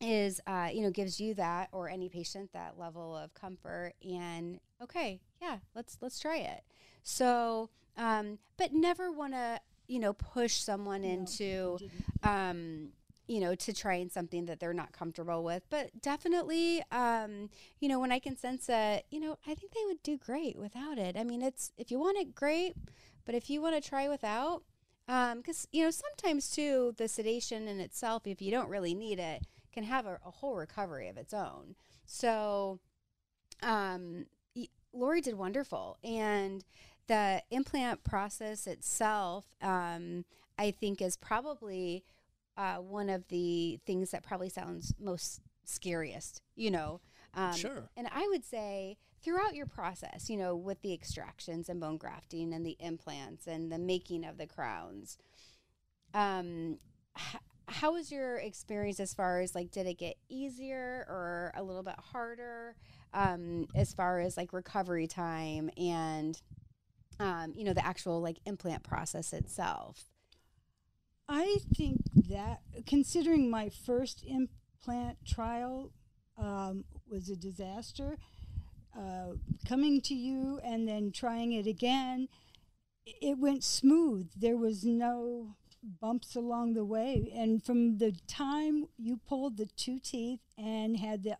is 0.00 0.40
uh, 0.46 0.68
you 0.72 0.82
know 0.82 0.90
gives 0.90 1.20
you 1.20 1.34
that 1.34 1.68
or 1.72 1.88
any 1.88 2.08
patient 2.08 2.52
that 2.52 2.78
level 2.78 3.16
of 3.16 3.34
comfort 3.34 3.94
and 4.02 4.60
okay 4.82 5.20
yeah 5.42 5.58
let's 5.74 5.98
let's 6.00 6.18
try 6.18 6.36
it 6.38 6.62
so 7.02 7.68
um, 7.96 8.38
but 8.56 8.72
never 8.72 9.10
want 9.10 9.32
to 9.32 9.60
you 9.88 9.98
know 9.98 10.12
push 10.12 10.54
someone 10.54 11.02
into 11.04 11.78
um, 12.22 12.90
you 13.28 13.40
know, 13.40 13.54
to 13.54 13.72
trying 13.74 14.08
something 14.08 14.46
that 14.46 14.58
they're 14.58 14.72
not 14.72 14.92
comfortable 14.92 15.44
with. 15.44 15.62
But 15.68 15.90
definitely, 16.00 16.82
um, 16.90 17.50
you 17.78 17.88
know, 17.88 18.00
when 18.00 18.10
I 18.10 18.18
can 18.18 18.36
sense 18.36 18.66
that, 18.66 19.04
you 19.10 19.20
know, 19.20 19.38
I 19.46 19.54
think 19.54 19.72
they 19.72 19.84
would 19.86 20.02
do 20.02 20.16
great 20.16 20.56
without 20.56 20.98
it. 20.98 21.16
I 21.16 21.24
mean, 21.24 21.42
it's 21.42 21.70
if 21.76 21.90
you 21.90 21.98
want 21.98 22.18
it, 22.18 22.34
great. 22.34 22.74
But 23.26 23.34
if 23.34 23.50
you 23.50 23.60
want 23.60 23.80
to 23.80 23.86
try 23.86 24.08
without, 24.08 24.62
because 25.06 25.68
you 25.70 25.84
know, 25.84 25.90
sometimes 25.90 26.50
too, 26.50 26.94
the 26.96 27.06
sedation 27.06 27.68
in 27.68 27.78
itself, 27.78 28.26
if 28.26 28.40
you 28.40 28.50
don't 28.50 28.70
really 28.70 28.94
need 28.94 29.18
it, 29.18 29.42
can 29.72 29.84
have 29.84 30.06
a, 30.06 30.18
a 30.24 30.30
whole 30.30 30.54
recovery 30.54 31.08
of 31.08 31.16
its 31.16 31.32
own. 31.34 31.74
So, 32.06 32.80
um, 33.62 34.26
Laurie 34.92 35.20
did 35.20 35.36
wonderful, 35.36 35.98
and 36.02 36.64
the 37.06 37.42
implant 37.50 38.04
process 38.04 38.66
itself, 38.66 39.46
um, 39.60 40.24
I 40.58 40.70
think, 40.70 41.00
is 41.02 41.16
probably 41.16 42.04
uh, 42.56 42.76
one 42.76 43.08
of 43.08 43.28
the 43.28 43.78
things 43.86 44.10
that 44.10 44.22
probably 44.22 44.48
sounds 44.48 44.94
most 44.98 45.40
scariest. 45.64 46.42
You 46.56 46.70
know, 46.70 47.00
um, 47.34 47.54
Sure. 47.54 47.90
And 47.96 48.08
I 48.12 48.26
would 48.28 48.44
say 48.44 48.96
throughout 49.22 49.54
your 49.54 49.66
process, 49.66 50.28
you 50.28 50.36
know, 50.36 50.54
with 50.54 50.80
the 50.82 50.92
extractions 50.92 51.68
and 51.68 51.80
bone 51.80 51.96
grafting 51.96 52.52
and 52.52 52.64
the 52.64 52.76
implants 52.80 53.46
and 53.46 53.70
the 53.70 53.78
making 53.78 54.24
of 54.24 54.38
the 54.38 54.46
crowns, 54.46 55.18
um, 56.14 56.78
how 57.68 57.92
was 57.92 58.10
your 58.10 58.36
experience 58.36 58.98
as 58.98 59.14
far 59.14 59.40
as 59.40 59.54
like, 59.54 59.70
did 59.70 59.86
it 59.86 59.98
get 59.98 60.16
easier 60.28 61.06
or 61.08 61.52
a 61.54 61.62
little 61.62 61.82
bit 61.82 61.96
harder 62.12 62.74
um, 63.12 63.66
as 63.74 63.92
far 63.92 64.20
as 64.20 64.36
like 64.36 64.52
recovery 64.52 65.06
time 65.06 65.70
and, 65.76 66.40
um, 67.20 67.52
you 67.54 67.64
know, 67.64 67.74
the 67.74 67.84
actual 67.84 68.20
like 68.20 68.38
implant 68.46 68.82
process 68.82 69.32
itself? 69.32 70.04
I 71.28 71.58
think 71.76 72.00
that 72.30 72.60
considering 72.86 73.50
my 73.50 73.68
first 73.68 74.24
implant 74.26 75.18
trial 75.26 75.92
um, 76.38 76.84
was 77.06 77.28
a 77.28 77.36
disaster, 77.36 78.16
uh, 78.98 79.34
coming 79.66 80.00
to 80.00 80.14
you 80.14 80.58
and 80.64 80.88
then 80.88 81.12
trying 81.12 81.52
it 81.52 81.66
again, 81.66 82.28
it 83.04 83.38
went 83.38 83.62
smooth. 83.62 84.30
There 84.34 84.56
was 84.56 84.84
no 84.84 85.56
bumps 85.82 86.34
along 86.34 86.74
the 86.74 86.84
way. 86.84 87.32
And 87.34 87.62
from 87.62 87.98
the 87.98 88.12
time 88.26 88.86
you 88.98 89.16
pulled 89.16 89.56
the 89.56 89.66
two 89.66 89.98
teeth 89.98 90.40
and 90.56 90.96
had 90.96 91.22
the 91.22 91.36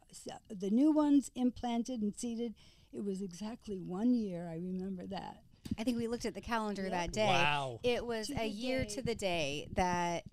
the 0.48 0.70
new 0.70 0.92
ones 0.92 1.30
implanted 1.34 2.02
and 2.02 2.14
seated, 2.16 2.54
it 2.92 3.04
was 3.04 3.20
exactly 3.22 3.76
one 3.78 4.14
year. 4.14 4.48
I 4.50 4.56
remember 4.56 5.06
that. 5.06 5.42
I 5.78 5.84
think 5.84 5.98
we 5.98 6.06
looked 6.08 6.24
at 6.24 6.34
the 6.34 6.40
calendar 6.40 6.82
Yep. 6.82 6.90
that 6.92 7.12
day. 7.12 7.26
Wow. 7.26 7.80
It 7.82 8.06
was 8.06 8.28
To 8.28 8.40
a 8.40 8.46
year 8.46 8.84
day. 8.84 8.94
to 8.94 9.02
the 9.02 9.14
day 9.14 9.68
that 9.74 10.24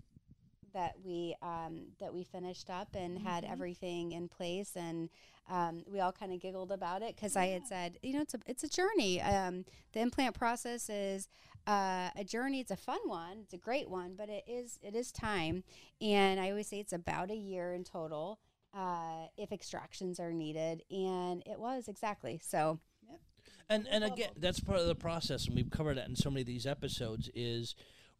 that 0.72 0.94
we 1.04 1.34
um, 1.40 1.86
that 2.00 2.12
we 2.12 2.22
finished 2.22 2.68
up 2.68 2.94
and 2.94 3.18
had 3.18 3.44
Mhm. 3.44 3.50
everything 3.50 4.12
in 4.12 4.28
place, 4.28 4.76
and 4.76 5.08
um, 5.48 5.84
we 5.90 6.00
all 6.00 6.12
kind 6.12 6.32
of 6.32 6.40
giggled 6.40 6.70
about 6.70 7.02
it 7.02 7.14
because 7.16 7.34
I 7.34 7.46
had 7.46 7.66
said, 7.66 7.98
you 8.02 8.12
know, 8.12 8.20
it's 8.20 8.34
a 8.34 8.40
it's 8.46 8.62
a 8.64 8.68
journey. 8.68 9.20
Um, 9.22 9.64
the 9.92 10.00
implant 10.00 10.34
process 10.34 10.90
is 10.90 11.28
uh, 11.66 12.10
a 12.16 12.24
journey. 12.24 12.60
It's 12.60 12.70
a 12.70 12.76
fun 12.76 13.00
one. 13.06 13.38
It's 13.42 13.54
a 13.54 13.58
great 13.58 13.88
one, 13.88 14.14
but 14.16 14.28
it 14.28 14.44
is 14.46 14.78
it 14.82 14.94
is 14.94 15.12
time, 15.12 15.64
and 16.00 16.40
I 16.40 16.50
always 16.50 16.68
say 16.68 16.78
it's 16.78 16.92
about 16.92 17.30
a 17.30 17.36
year 17.36 17.72
in 17.72 17.84
total. 17.84 18.38
Uh, 18.74 19.28
if 19.38 19.52
extractions 19.52 20.20
are 20.20 20.32
needed, 20.32 20.82
and 20.90 21.42
it 21.46 21.58
was 21.58 21.88
exactly 21.88 22.40
so. 22.42 22.78
and 23.68 23.88
and 23.90 24.04
again 24.04 24.30
that's 24.36 24.60
part 24.60 24.78
of 24.78 24.86
the 24.86 24.94
process 24.94 25.46
and 25.46 25.56
we've 25.56 25.70
covered 25.70 25.96
that 25.96 26.08
in 26.08 26.16
so 26.16 26.30
many 26.30 26.42
of 26.42 26.46
these 26.46 26.66
episodes 26.66 27.30
is 27.34 27.74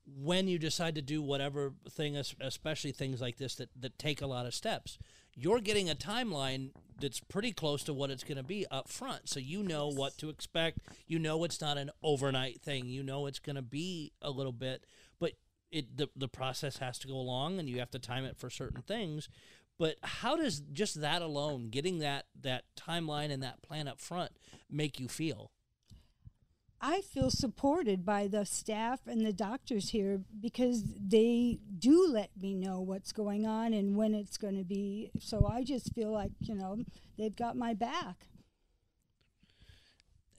when 0.07 0.49
you 0.49 0.59
decide 0.59 0.95
to 0.95 1.03
do 1.03 1.21
whatever 1.23 1.73
thing 1.91 2.17
especially 2.41 2.93
things 2.93 3.21
like 3.21 3.37
this 3.37 3.57
that, 3.57 3.69
that 3.79 3.99
take 3.99 4.23
a 4.23 4.27
lot 4.27 4.47
of 4.47 4.55
steps 4.55 4.99
you're 5.35 5.61
getting 5.61 5.91
a 5.91 5.95
timeline 5.95 6.71
that's 6.99 7.21
pretty 7.21 7.53
close 7.53 7.83
to 7.85 7.95
what 7.95 8.11
it's 8.11 8.25
going 8.25 8.37
to 8.37 8.43
be 8.43 8.67
up 8.71 8.89
front. 8.89 9.29
So 9.29 9.41
you 9.41 9.63
know 9.63 9.89
what 9.89 10.17
to 10.19 10.29
expect. 10.29 10.79
You 11.07 11.19
know 11.19 11.45
it's 11.45 11.61
not 11.61 11.79
an 11.79 11.91
overnight 12.03 12.63
thing. 12.63 12.87
You 12.87 13.03
know 13.03 13.27
it's 13.27 13.39
going 13.39 13.57
to 13.57 13.63
be 13.63 14.13
a 14.23 14.31
little 14.31 14.53
bit 14.53 14.85
but 15.19 15.33
it 15.71 15.97
the, 15.97 16.09
the 16.17 16.29
process 16.29 16.79
has 16.79 16.99
to 17.01 17.09
go 17.09 17.15
along 17.15 17.59
and 17.59 17.69
you 17.69 17.79
have 17.79 17.91
to 17.91 17.99
time 17.99 18.25
it 18.25 18.37
for 18.37 18.51
certain 18.51 18.83
things. 18.83 19.29
But 19.79 19.97
how 20.03 20.37
does 20.37 20.61
just 20.73 21.01
that 21.01 21.23
alone 21.23 21.69
getting 21.69 21.99
that 21.99 22.27
that 22.41 22.65
timeline 22.77 23.31
and 23.31 23.43
that 23.43 23.63
plan 23.63 23.89
up 23.89 24.01
front 24.01 24.33
make 24.71 24.99
you 24.99 25.09
feel 25.09 25.51
I 26.89 27.01
feel 27.01 27.31
supported 27.31 28.07
by 28.07 28.29
the 28.29 28.47
staff 28.47 29.01
and 29.09 29.27
the 29.27 29.33
doctors 29.33 29.91
here 29.91 30.21
because 30.41 30.85
they 30.85 31.59
do 31.77 32.07
let 32.09 32.31
me 32.41 32.55
know 32.55 32.81
what's 32.81 33.11
going 33.11 33.45
on 33.45 33.75
and 33.75 33.97
when 33.97 34.15
it's 34.15 34.37
going 34.37 34.57
to 34.57 34.63
be. 34.63 35.11
So 35.19 35.49
I 35.51 35.65
just 35.65 35.93
feel 35.95 36.13
like, 36.13 36.31
you 36.39 36.55
know, 36.55 36.77
they've 37.19 37.35
got 37.35 37.57
my 37.57 37.75
back. 37.75 38.29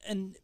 and, 0.07 0.37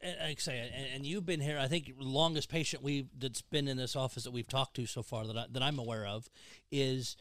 and 0.00 0.16
like 0.20 0.38
I 0.38 0.40
say, 0.40 0.70
and, 0.72 0.86
and 0.94 1.06
you've 1.06 1.26
been 1.26 1.40
here. 1.40 1.58
I 1.58 1.66
think 1.66 1.90
longest 1.98 2.48
patient 2.48 2.84
we 2.84 3.08
that's 3.18 3.42
been 3.42 3.66
in 3.66 3.76
this 3.76 3.96
office 3.96 4.22
that 4.22 4.32
we've 4.32 4.46
talked 4.46 4.76
to 4.76 4.86
so 4.86 5.02
far 5.02 5.26
that 5.26 5.36
I, 5.36 5.46
that 5.50 5.62
I'm 5.62 5.80
aware 5.80 6.06
of 6.06 6.28
is 6.70 7.16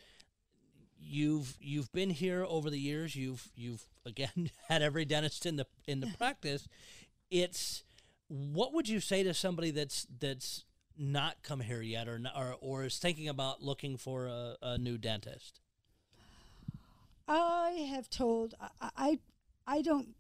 you've 1.00 1.56
you've 1.60 1.92
been 1.92 2.12
here 2.12 2.46
over 2.48 2.70
the 2.70 2.80
years. 2.80 3.16
You've 3.16 3.50
you've 3.56 3.84
again 4.06 4.52
had 4.68 4.84
every 4.84 5.06
dentist 5.06 5.48
in 5.48 5.56
the 5.56 5.66
in 5.88 6.02
the 6.02 6.08
practice. 6.20 6.68
It's 7.32 7.84
what 8.32 8.74
would 8.74 8.88
you 8.88 9.02
say 9.02 9.24
to 9.24 9.34
somebody 9.34 9.72
that's 9.72 10.08
that's 10.20 10.64
not 10.98 11.44
come 11.44 11.60
here 11.60 11.82
yet 11.82 12.08
or 12.08 12.22
or, 12.36 12.56
or 12.62 12.84
is 12.86 12.98
thinking 12.98 13.28
about 13.28 13.62
looking 13.62 13.98
for 13.98 14.28
a, 14.28 14.56
a 14.62 14.78
new 14.78 14.98
dentist? 14.98 15.60
I 17.28 17.88
have 17.90 18.10
told, 18.10 18.56
I, 18.60 18.90
I, 18.98 19.20
I 19.66 19.82
don't, 19.82 20.16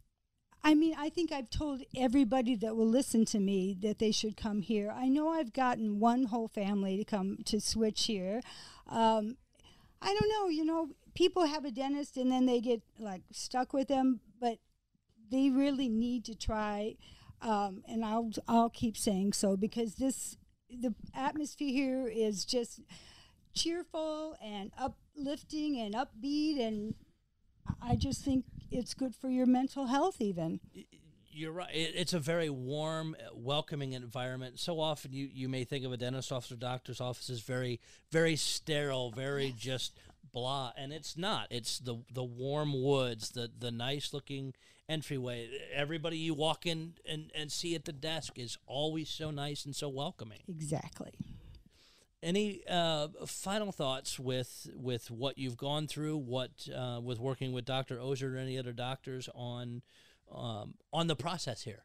I 0.63 0.75
mean, 0.75 0.95
I 0.97 1.09
think 1.09 1.31
I've 1.31 1.49
told 1.49 1.81
everybody 1.95 2.55
that 2.55 2.75
will 2.75 2.87
listen 2.87 3.25
to 3.25 3.39
me 3.39 3.75
that 3.81 3.99
they 3.99 4.11
should 4.11 4.37
come 4.37 4.61
here. 4.61 4.93
I 4.95 5.09
know 5.09 5.29
I've 5.29 5.53
gotten 5.53 5.99
one 5.99 6.25
whole 6.25 6.47
family 6.47 6.97
to 6.97 7.03
come 7.03 7.39
to 7.45 7.59
switch 7.59 8.05
here. 8.05 8.41
Um, 8.87 9.37
I 10.01 10.15
don't 10.17 10.29
know, 10.29 10.49
you 10.49 10.63
know, 10.63 10.89
people 11.13 11.45
have 11.45 11.65
a 11.65 11.71
dentist 11.71 12.17
and 12.17 12.31
then 12.31 12.45
they 12.45 12.61
get 12.61 12.81
like 12.99 13.23
stuck 13.31 13.73
with 13.73 13.87
them, 13.87 14.19
but 14.39 14.59
they 15.31 15.49
really 15.49 15.89
need 15.89 16.25
to 16.25 16.35
try. 16.35 16.95
Um, 17.41 17.83
and 17.87 18.05
I'll 18.05 18.31
I'll 18.47 18.69
keep 18.69 18.95
saying 18.97 19.33
so 19.33 19.57
because 19.57 19.95
this 19.95 20.37
the 20.69 20.93
atmosphere 21.15 21.69
here 21.69 22.07
is 22.07 22.45
just 22.45 22.81
cheerful 23.53 24.37
and 24.41 24.71
uplifting 24.77 25.79
and 25.79 25.95
upbeat 25.95 26.59
and 26.59 26.93
I 27.81 27.95
just 27.95 28.23
think 28.23 28.45
it's 28.69 28.93
good 28.93 29.15
for 29.15 29.29
your 29.29 29.45
mental 29.45 29.87
health 29.87 30.21
even. 30.21 30.59
You're 31.33 31.53
right. 31.53 31.69
It's 31.71 32.13
a 32.13 32.19
very 32.19 32.49
warm, 32.49 33.15
uh, 33.17 33.29
welcoming 33.33 33.93
environment. 33.93 34.59
So 34.59 34.81
often 34.81 35.13
you, 35.13 35.29
you 35.31 35.47
may 35.47 35.63
think 35.63 35.85
of 35.85 35.93
a 35.93 35.97
dentist 35.97 36.31
office 36.31 36.51
or 36.51 36.57
doctor's 36.57 36.99
office 36.99 37.29
as 37.29 37.39
very, 37.39 37.79
very 38.11 38.35
sterile, 38.35 39.11
very 39.11 39.53
just 39.57 39.97
blah, 40.33 40.71
and 40.77 40.91
it's 40.91 41.17
not. 41.17 41.47
It's 41.49 41.79
the 41.79 41.97
the 42.13 42.23
warm 42.23 42.81
woods, 42.83 43.29
the 43.29 43.49
the 43.57 43.71
nice 43.71 44.13
looking 44.13 44.53
entryway. 44.91 45.49
Everybody 45.73 46.17
you 46.17 46.33
walk 46.33 46.65
in 46.65 46.93
and, 47.09 47.31
and 47.33 47.51
see 47.51 47.73
at 47.75 47.85
the 47.85 47.93
desk 47.93 48.37
is 48.37 48.57
always 48.67 49.09
so 49.09 49.31
nice 49.31 49.65
and 49.65 49.75
so 49.75 49.87
welcoming. 49.89 50.41
Exactly. 50.47 51.13
Any 52.21 52.61
uh, 52.69 53.07
final 53.25 53.71
thoughts 53.71 54.19
with 54.19 54.67
with 54.75 55.09
what 55.09 55.39
you've 55.39 55.57
gone 55.57 55.87
through, 55.87 56.17
what 56.17 56.67
uh, 56.75 56.99
with 57.01 57.19
working 57.19 57.51
with 57.51 57.65
Doctor 57.65 57.99
Ozier 57.99 58.35
or 58.35 58.37
any 58.37 58.59
other 58.59 58.73
doctors 58.73 59.27
on 59.33 59.81
um, 60.31 60.75
on 60.93 61.07
the 61.07 61.15
process 61.15 61.63
here? 61.63 61.83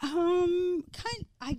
Um, 0.00 0.84
kind 0.92 1.26
I 1.38 1.58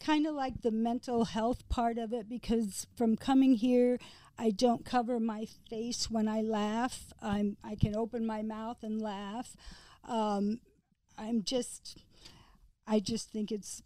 kind 0.00 0.26
of 0.26 0.34
like 0.34 0.60
the 0.60 0.70
mental 0.70 1.24
health 1.24 1.66
part 1.70 1.96
of 1.96 2.12
it 2.12 2.28
because 2.28 2.86
from 2.94 3.16
coming 3.16 3.54
here, 3.54 3.98
I 4.38 4.50
don't 4.50 4.84
cover 4.84 5.20
my 5.20 5.46
face 5.70 6.10
when 6.10 6.28
I 6.28 6.42
laugh. 6.42 7.12
I'm 7.22 7.56
I 7.62 7.76
can 7.76 7.96
open 7.96 8.26
my 8.26 8.42
mouth 8.42 8.82
and 8.82 9.00
laugh. 9.00 9.56
Um, 10.06 10.60
I'm 11.16 11.44
just, 11.44 11.98
I 12.86 13.00
just 13.00 13.30
think 13.30 13.52
it's 13.52 13.82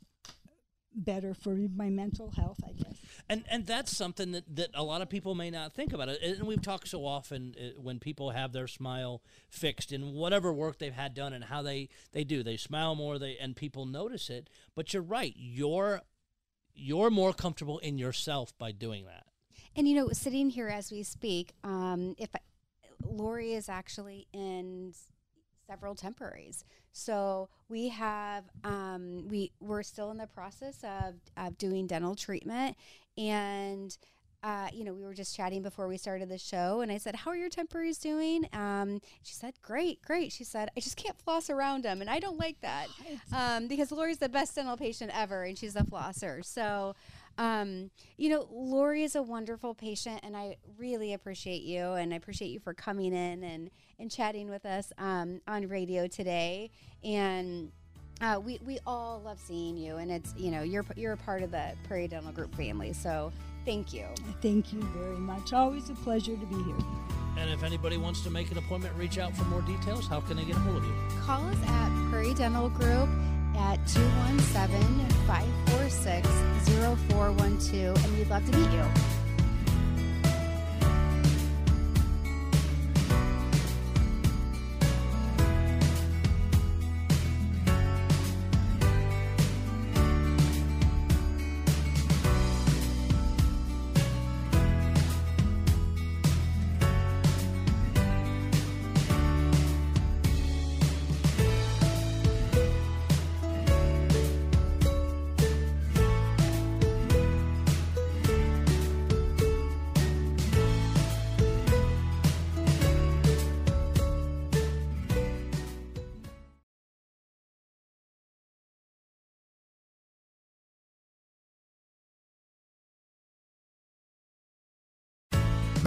better 0.94 1.34
for 1.34 1.54
my 1.76 1.90
mental 1.90 2.30
health. 2.30 2.58
I 2.66 2.72
guess. 2.72 2.96
and 3.28 3.44
and 3.50 3.66
that's 3.66 3.94
something 3.96 4.32
that, 4.32 4.44
that 4.56 4.70
a 4.74 4.82
lot 4.82 5.02
of 5.02 5.08
people 5.08 5.34
may 5.34 5.50
not 5.50 5.74
think 5.74 5.92
about 5.92 6.08
it 6.08 6.20
and 6.22 6.46
we've 6.46 6.62
talked 6.62 6.88
so 6.88 7.04
often 7.04 7.54
uh, 7.60 7.80
when 7.80 7.98
people 8.00 8.30
have 8.30 8.52
their 8.52 8.66
smile 8.66 9.22
fixed 9.48 9.92
in 9.92 10.12
whatever 10.14 10.52
work 10.52 10.78
they've 10.78 10.92
had 10.94 11.14
done 11.14 11.32
and 11.32 11.44
how 11.44 11.62
they 11.62 11.88
they 12.12 12.24
do 12.24 12.42
they 12.42 12.56
smile 12.56 12.94
more 12.94 13.18
they 13.18 13.36
and 13.38 13.54
people 13.54 13.84
notice 13.86 14.30
it 14.30 14.48
but 14.74 14.92
you're 14.94 15.02
right 15.02 15.34
you're 15.36 16.00
you're 16.74 17.10
more 17.10 17.32
comfortable 17.32 17.78
in 17.80 17.98
yourself 17.98 18.56
by 18.58 18.72
doing 18.72 19.04
that 19.04 19.26
And 19.78 19.88
you 19.88 19.94
know, 19.94 20.08
sitting 20.10 20.50
here 20.50 20.66
as 20.66 20.90
we 20.90 21.04
speak, 21.04 21.52
um, 21.62 22.16
if 22.18 22.30
I, 22.34 22.40
Laurie 23.08 23.52
is 23.52 23.68
actually 23.68 24.26
in 24.32 24.92
several 25.68 25.94
temporaries, 25.94 26.64
so 26.92 27.48
we 27.68 27.88
have 27.90 28.42
um, 28.64 29.28
we 29.28 29.52
we're 29.60 29.84
still 29.84 30.10
in 30.10 30.16
the 30.16 30.26
process 30.26 30.82
of 30.82 31.14
of 31.36 31.56
doing 31.58 31.86
dental 31.86 32.16
treatment, 32.16 32.76
and 33.16 33.96
uh, 34.42 34.68
you 34.72 34.84
know, 34.84 34.92
we 34.92 35.04
were 35.04 35.14
just 35.14 35.36
chatting 35.36 35.62
before 35.62 35.88
we 35.88 35.96
started 35.96 36.28
the 36.28 36.38
show, 36.38 36.80
and 36.80 36.92
I 36.92 36.98
said, 36.98 37.16
"How 37.16 37.32
are 37.32 37.36
your 37.36 37.48
temporaries 37.48 37.98
doing?" 37.98 38.48
Um, 38.52 39.00
she 39.22 39.34
said, 39.34 39.54
"Great, 39.62 40.00
great." 40.02 40.32
She 40.32 40.44
said, 40.44 40.70
"I 40.76 40.80
just 40.80 40.96
can't 40.96 41.18
floss 41.18 41.50
around 41.50 41.82
them, 41.82 42.00
and 42.00 42.08
I 42.08 42.20
don't 42.20 42.38
like 42.38 42.60
that." 42.60 42.86
um, 43.32 43.66
because 43.66 43.90
Laurie's 43.90 44.18
the 44.18 44.28
best 44.28 44.54
dental 44.54 44.76
patient 44.76 45.10
ever, 45.12 45.42
and 45.42 45.58
she's 45.58 45.74
a 45.74 45.82
flosser. 45.82 46.44
So, 46.44 46.94
Um, 47.38 47.90
you 48.16 48.28
know, 48.28 48.48
Laurie 48.50 49.04
is 49.04 49.14
a 49.14 49.22
wonderful 49.22 49.72
patient, 49.72 50.20
and 50.24 50.36
I 50.36 50.56
really 50.76 51.14
appreciate 51.14 51.62
you, 51.62 51.92
and 51.92 52.12
I 52.12 52.16
appreciate 52.16 52.48
you 52.48 52.58
for 52.58 52.74
coming 52.74 53.14
in 53.14 53.44
and 53.44 53.70
and 54.00 54.10
chatting 54.10 54.50
with 54.50 54.66
us 54.66 54.92
um, 54.98 55.40
on 55.46 55.68
radio 55.68 56.06
today. 56.08 56.70
And 57.04 57.70
uh, 58.20 58.40
we 58.44 58.58
we 58.66 58.80
all 58.86 59.22
love 59.24 59.38
seeing 59.38 59.76
you, 59.76 59.96
and 59.96 60.10
it's 60.10 60.34
you 60.36 60.50
know 60.50 60.62
you're 60.62 60.84
you're 60.96 61.12
a 61.12 61.16
part 61.18 61.42
of 61.42 61.52
the 61.52 61.72
Prairie 61.84 62.08
Dental 62.08 62.32
Group 62.32 62.54
family. 62.56 62.92
So 62.92 63.32
thank 63.64 63.92
you. 63.92 64.06
Thank 64.42 64.72
you 64.72 64.82
very 64.82 65.16
much. 65.16 65.52
Always 65.52 65.88
a 65.90 65.94
pleasure 65.94 66.36
to 66.36 66.46
be 66.46 66.62
here. 66.64 66.76
And 67.38 67.50
if 67.50 67.62
anybody 67.62 67.98
wants 67.98 68.22
to 68.22 68.30
make 68.30 68.50
an 68.50 68.58
appointment, 68.58 68.96
reach 68.96 69.16
out 69.16 69.36
for 69.36 69.44
more 69.44 69.62
details. 69.62 70.08
How 70.08 70.20
can 70.20 70.36
they 70.36 70.44
get 70.44 70.56
a 70.56 70.58
hold 70.58 70.78
of 70.78 70.84
you? 70.84 70.94
Call 71.20 71.46
us 71.46 71.56
at 71.68 72.10
Prairie 72.10 72.34
Dental 72.34 72.68
Group 72.68 73.08
at 73.58 73.84
217 73.86 75.08
546 75.26 76.28
0412, 77.08 78.04
and 78.04 78.18
we'd 78.18 78.30
love 78.30 78.44
to 78.50 78.56
meet 78.56 78.70
you. 78.72 79.17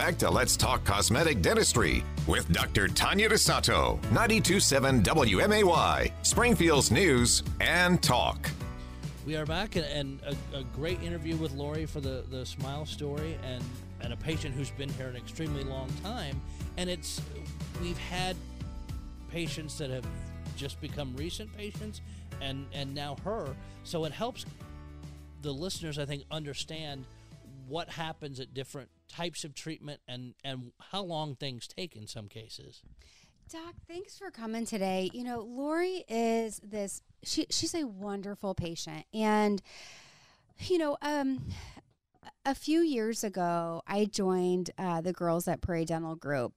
Back 0.02 0.18
to 0.18 0.32
Let's 0.32 0.58
Talk 0.58 0.84
Cosmetic 0.84 1.44
Dentistry 1.44 2.04
with 2.26 2.52
Dr. 2.52 2.88
Tanya 2.88 3.30
DeSato, 3.30 4.02
927 4.06 5.04
WMAY, 5.04 6.12
Springfield's 6.24 6.90
News 6.90 7.44
and 7.60 8.02
Talk. 8.02 8.50
We 9.28 9.36
are 9.36 9.46
back, 9.46 9.76
and, 9.76 9.86
and 9.86 10.20
a, 10.24 10.58
a, 10.58 10.64
great 10.64 11.04
interview 11.04 11.36
with 11.36 11.52
Laurie 11.52 11.86
for 11.86 12.02
the, 12.02 12.26
the 12.32 12.48
Smile 12.48 12.88
story, 12.88 13.38
and, 13.46 13.64
and 14.02 14.12
a 14.12 14.18
patient 14.18 14.56
who's 14.56 14.72
been 14.72 14.90
here 14.90 15.08
an 15.08 15.16
extremely 15.16 15.64
long 15.64 15.88
time. 16.04 16.42
And 16.78 16.90
it's 16.90 17.22
we've 17.80 18.00
had 18.00 18.36
patients 19.30 19.78
that 19.78 19.92
have 19.92 20.08
just 20.58 20.82
become 20.82 21.16
recent 21.16 21.56
patients, 21.56 22.02
and 22.42 22.66
and 22.74 22.96
now 22.96 23.18
her. 23.24 23.56
So 23.84 24.06
it 24.06 24.14
helps 24.14 24.48
the 25.44 25.52
listeners, 25.52 26.00
I 26.00 26.06
think, 26.06 26.24
understand 26.32 27.06
what 27.68 27.88
happens 27.88 28.40
at 28.40 28.56
different 28.56 28.90
types 29.12 29.44
of 29.44 29.54
treatment 29.54 30.02
and 30.08 30.34
and 30.44 30.72
how 30.92 31.04
long 31.04 31.36
things 31.36 31.68
take 31.68 31.96
in 31.96 32.08
some 32.08 32.28
cases. 32.28 32.82
Doc, 33.52 33.76
thanks 33.88 34.18
for 34.18 34.32
coming 34.32 34.66
today. 34.66 35.10
You 35.14 35.24
know, 35.24 35.42
Laurie 35.42 36.06
is 36.08 36.62
this 36.64 37.02
she 37.24 37.46
she's 37.50 37.76
a 37.76 37.86
wonderful 37.86 38.56
patient 38.56 39.06
and 39.14 39.62
you 40.60 40.78
know, 40.78 40.98
um 41.02 41.46
a 42.46 42.56
few 42.56 42.82
years 42.82 43.24
ago, 43.24 43.82
I 43.88 44.06
joined 44.06 44.72
uh, 44.78 45.02
the 45.02 45.14
girls 45.14 45.48
at 45.48 45.62
Prairie 45.62 45.86
Dental 45.86 46.16
Group, 46.16 46.54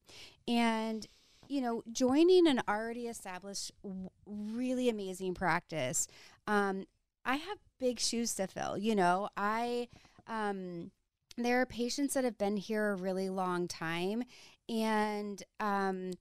and 0.49 1.07
you 1.49 1.61
know, 1.61 1.83
joining 1.93 2.47
an 2.47 2.63
already 2.69 3.07
established, 3.07 3.73
really 4.27 4.89
amazing 4.89 5.35
practice, 5.35 6.09
um, 6.47 6.87
I 7.25 7.37
have 7.37 7.59
big 7.79 8.01
shoes 8.01 8.35
to 8.37 8.47
fill. 8.47 8.79
You 8.79 8.95
know, 8.95 9.29
I 9.37 9.89
um, 10.27 10.91
there 11.37 11.61
are 11.61 11.67
patients 11.67 12.15
that 12.15 12.25
have 12.25 12.39
been 12.39 12.57
here 12.57 12.91
a 12.91 12.97
really 12.97 13.29
long 13.29 13.67
time 13.69 14.25
and 14.69 15.43
um, 15.61 16.13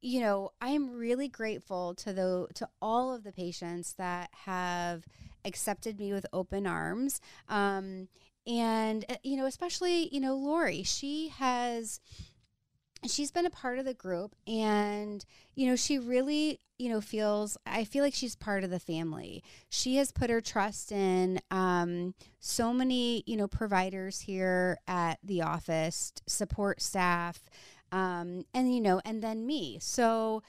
you 0.00 0.20
know 0.20 0.50
i'm 0.60 0.90
really 0.90 1.28
grateful 1.28 1.94
to 1.94 2.12
the 2.12 2.46
to 2.54 2.68
all 2.82 3.14
of 3.14 3.24
the 3.24 3.32
patients 3.32 3.94
that 3.94 4.28
have 4.44 5.04
accepted 5.44 5.98
me 5.98 6.12
with 6.12 6.26
open 6.32 6.66
arms 6.66 7.20
um, 7.48 8.08
and 8.46 9.04
uh, 9.08 9.14
you 9.22 9.36
know 9.36 9.46
especially 9.46 10.08
you 10.12 10.20
know 10.20 10.34
laurie. 10.34 10.82
She 10.82 11.28
has 11.28 12.00
she's 13.10 13.30
been 13.30 13.46
a 13.46 13.50
part 13.50 13.78
of 13.78 13.84
the 13.84 13.94
group 13.94 14.34
and 14.46 15.24
you 15.54 15.66
know 15.66 15.76
she 15.76 15.98
really 15.98 16.60
you 16.78 16.88
know 16.88 17.00
feels 17.00 17.56
i 17.66 17.84
feel 17.84 18.02
like 18.04 18.14
she's 18.14 18.36
part 18.36 18.64
of 18.64 18.70
the 18.70 18.80
family. 18.80 19.42
She 19.68 19.96
has 19.96 20.12
put 20.12 20.30
her 20.30 20.40
trust 20.40 20.92
in 20.92 21.40
um, 21.50 22.14
so 22.38 22.72
many 22.72 23.22
you 23.26 23.36
know 23.36 23.48
providers 23.48 24.20
here 24.20 24.78
at 24.86 25.18
the 25.22 25.42
office 25.42 26.12
support 26.26 26.80
staff 26.80 27.40
um, 27.92 28.44
and 28.54 28.74
you 28.74 28.80
know 28.80 29.00
and 29.04 29.22
then 29.22 29.46
me. 29.46 29.78
So 29.80 30.42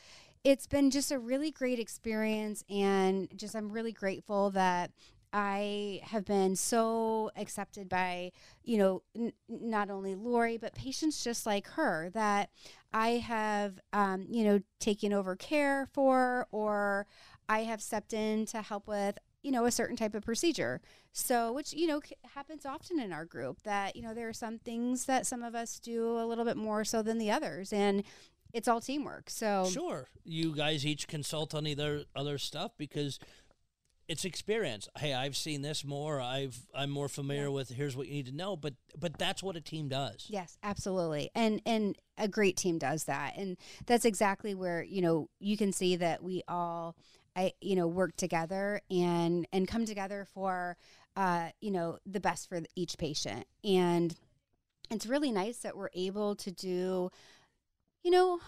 it's 0.43 0.67
been 0.67 0.91
just 0.91 1.11
a 1.11 1.19
really 1.19 1.51
great 1.51 1.79
experience 1.79 2.63
and 2.69 3.27
just 3.35 3.55
i'm 3.55 3.69
really 3.69 3.91
grateful 3.91 4.49
that 4.51 4.91
I 5.33 6.01
have 6.03 6.25
been 6.25 6.55
so 6.55 7.31
accepted 7.35 7.89
by, 7.89 8.31
you 8.63 8.77
know, 8.77 9.03
n- 9.15 9.33
not 9.49 9.89
only 9.89 10.15
Laurie, 10.15 10.57
but 10.57 10.73
patients 10.73 11.23
just 11.23 11.45
like 11.45 11.67
her 11.71 12.09
that 12.13 12.49
I 12.93 13.09
have, 13.09 13.79
um, 13.93 14.25
you 14.29 14.43
know, 14.43 14.59
taken 14.79 15.13
over 15.13 15.35
care 15.35 15.87
for, 15.93 16.47
or 16.51 17.07
I 17.49 17.59
have 17.59 17.81
stepped 17.81 18.13
in 18.13 18.45
to 18.47 18.61
help 18.61 18.87
with, 18.87 19.17
you 19.43 19.51
know, 19.51 19.65
a 19.65 19.71
certain 19.71 19.95
type 19.95 20.15
of 20.15 20.23
procedure. 20.23 20.81
So, 21.11 21.51
which, 21.51 21.73
you 21.73 21.87
know, 21.87 21.99
c- 22.03 22.15
happens 22.33 22.65
often 22.65 22.99
in 22.99 23.11
our 23.11 23.25
group 23.25 23.61
that, 23.63 23.95
you 23.95 24.01
know, 24.01 24.13
there 24.13 24.29
are 24.29 24.33
some 24.33 24.59
things 24.59 25.05
that 25.05 25.27
some 25.27 25.43
of 25.43 25.55
us 25.55 25.79
do 25.79 26.19
a 26.19 26.25
little 26.25 26.45
bit 26.45 26.57
more 26.57 26.83
so 26.83 27.01
than 27.01 27.17
the 27.17 27.31
others. 27.31 27.73
And, 27.73 28.03
it's 28.53 28.67
all 28.67 28.81
teamwork. 28.81 29.29
So 29.29 29.67
sure, 29.69 30.07
you 30.23 30.55
guys 30.55 30.85
each 30.85 31.07
consult 31.07 31.53
on 31.53 31.67
either 31.67 32.05
other 32.15 32.37
stuff 32.37 32.71
because 32.77 33.19
it's 34.07 34.23
experience. 34.23 34.87
Hey, 34.97 35.13
I've 35.13 35.35
seen 35.35 35.61
this 35.61 35.83
more. 35.83 36.21
I've 36.21 36.57
I'm 36.73 36.89
more 36.89 37.09
familiar 37.09 37.43
yeah. 37.43 37.49
with. 37.49 37.69
Here's 37.69 37.95
what 37.95 38.07
you 38.07 38.13
need 38.13 38.27
to 38.27 38.35
know. 38.35 38.55
But 38.55 38.75
but 38.97 39.17
that's 39.17 39.43
what 39.43 39.55
a 39.55 39.61
team 39.61 39.89
does. 39.89 40.27
Yes, 40.29 40.57
absolutely. 40.63 41.29
And 41.35 41.61
and 41.65 41.95
a 42.17 42.27
great 42.27 42.57
team 42.57 42.77
does 42.77 43.03
that. 43.05 43.33
And 43.37 43.57
that's 43.85 44.05
exactly 44.05 44.55
where 44.55 44.81
you 44.81 45.01
know 45.01 45.29
you 45.39 45.57
can 45.57 45.73
see 45.73 45.97
that 45.97 46.23
we 46.23 46.41
all, 46.47 46.95
I 47.35 47.53
you 47.61 47.75
know 47.75 47.87
work 47.87 48.15
together 48.15 48.81
and 48.89 49.45
and 49.51 49.67
come 49.67 49.85
together 49.85 50.25
for, 50.33 50.77
uh 51.15 51.49
you 51.59 51.71
know 51.71 51.97
the 52.05 52.21
best 52.21 52.47
for 52.47 52.61
each 52.75 52.97
patient. 52.97 53.45
And 53.63 54.15
it's 54.89 55.05
really 55.05 55.31
nice 55.31 55.57
that 55.59 55.75
we're 55.75 55.89
able 55.93 56.35
to 56.37 56.51
do 56.51 57.09
you 58.03 58.11
know, 58.11 58.39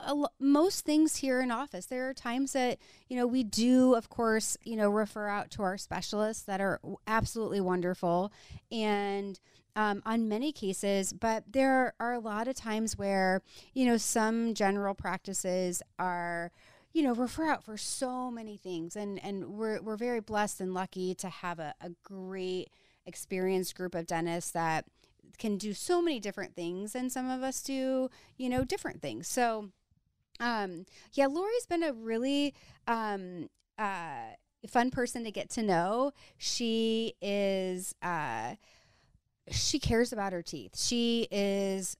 um, 0.00 0.26
most 0.38 0.84
things 0.84 1.16
here 1.16 1.40
in 1.40 1.50
office, 1.50 1.86
there 1.86 2.08
are 2.08 2.14
times 2.14 2.52
that, 2.52 2.78
you 3.08 3.16
know, 3.16 3.26
we 3.26 3.42
do, 3.42 3.94
of 3.94 4.08
course, 4.08 4.56
you 4.62 4.76
know, 4.76 4.90
refer 4.90 5.28
out 5.28 5.50
to 5.52 5.62
our 5.62 5.76
specialists 5.76 6.44
that 6.44 6.60
are 6.60 6.80
absolutely 7.06 7.60
wonderful. 7.60 8.32
And, 8.70 9.40
um, 9.76 10.02
on 10.04 10.28
many 10.28 10.52
cases, 10.52 11.12
but 11.12 11.44
there 11.52 11.94
are 12.00 12.12
a 12.12 12.18
lot 12.18 12.48
of 12.48 12.56
times 12.56 12.98
where, 12.98 13.42
you 13.74 13.86
know, 13.86 13.96
some 13.96 14.52
general 14.54 14.94
practices 14.94 15.82
are, 15.98 16.50
you 16.92 17.02
know, 17.02 17.14
refer 17.14 17.48
out 17.48 17.64
for 17.64 17.76
so 17.76 18.30
many 18.30 18.56
things. 18.56 18.96
And, 18.96 19.22
and 19.24 19.50
we're, 19.50 19.80
we're 19.80 19.96
very 19.96 20.20
blessed 20.20 20.60
and 20.60 20.74
lucky 20.74 21.14
to 21.16 21.28
have 21.28 21.60
a, 21.60 21.74
a 21.80 21.90
great, 22.02 22.70
experienced 23.06 23.74
group 23.74 23.94
of 23.94 24.06
dentists 24.06 24.50
that 24.50 24.84
can 25.38 25.56
do 25.56 25.74
so 25.74 26.00
many 26.00 26.20
different 26.20 26.54
things 26.54 26.94
and 26.94 27.12
some 27.12 27.30
of 27.30 27.42
us 27.42 27.62
do 27.62 28.10
you 28.36 28.48
know 28.48 28.64
different 28.64 29.02
things. 29.02 29.28
So 29.28 29.70
um 30.40 30.86
yeah 31.12 31.26
laurie's 31.26 31.66
been 31.66 31.82
a 31.82 31.92
really 31.92 32.54
um 32.86 33.48
uh 33.78 34.34
fun 34.68 34.90
person 34.90 35.24
to 35.24 35.30
get 35.30 35.50
to 35.50 35.62
know. 35.62 36.12
She 36.36 37.14
is 37.20 37.94
uh 38.02 38.54
she 39.50 39.78
cares 39.78 40.12
about 40.12 40.32
her 40.32 40.42
teeth. 40.42 40.78
She 40.78 41.26
is 41.30 41.96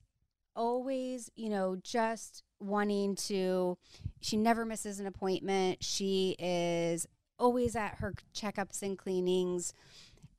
always 0.57 1.31
you 1.37 1.49
know 1.49 1.77
just 1.83 2.43
wanting 2.61 3.15
to 3.15 3.79
she 4.21 4.37
never 4.37 4.65
misses 4.65 5.01
an 5.01 5.07
appointment. 5.07 5.83
She 5.83 6.37
is 6.39 7.07
always 7.39 7.77
at 7.77 7.97
her 7.97 8.15
checkups 8.35 8.83
and 8.83 8.99
cleanings. 8.99 9.73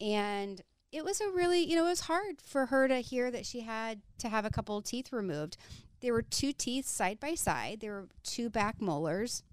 And 0.01 0.61
it 0.91 1.03
was 1.03 1.21
a 1.21 1.29
really, 1.29 1.61
you 1.61 1.75
know, 1.75 1.85
it 1.85 1.89
was 1.89 2.01
hard 2.01 2.41
for 2.41 2.67
her 2.67 2.87
to 2.87 2.97
hear 2.97 3.29
that 3.31 3.45
she 3.45 3.61
had 3.61 4.01
to 4.19 4.29
have 4.29 4.45
a 4.45 4.49
couple 4.49 4.81
teeth 4.81 5.11
removed. 5.11 5.57
There 6.01 6.13
were 6.13 6.21
two 6.21 6.53
teeth 6.53 6.85
side 6.87 7.19
by 7.19 7.35
side, 7.35 7.79
there 7.81 7.93
were 7.93 8.09
two 8.23 8.49
back 8.49 8.81
molars. 8.81 9.43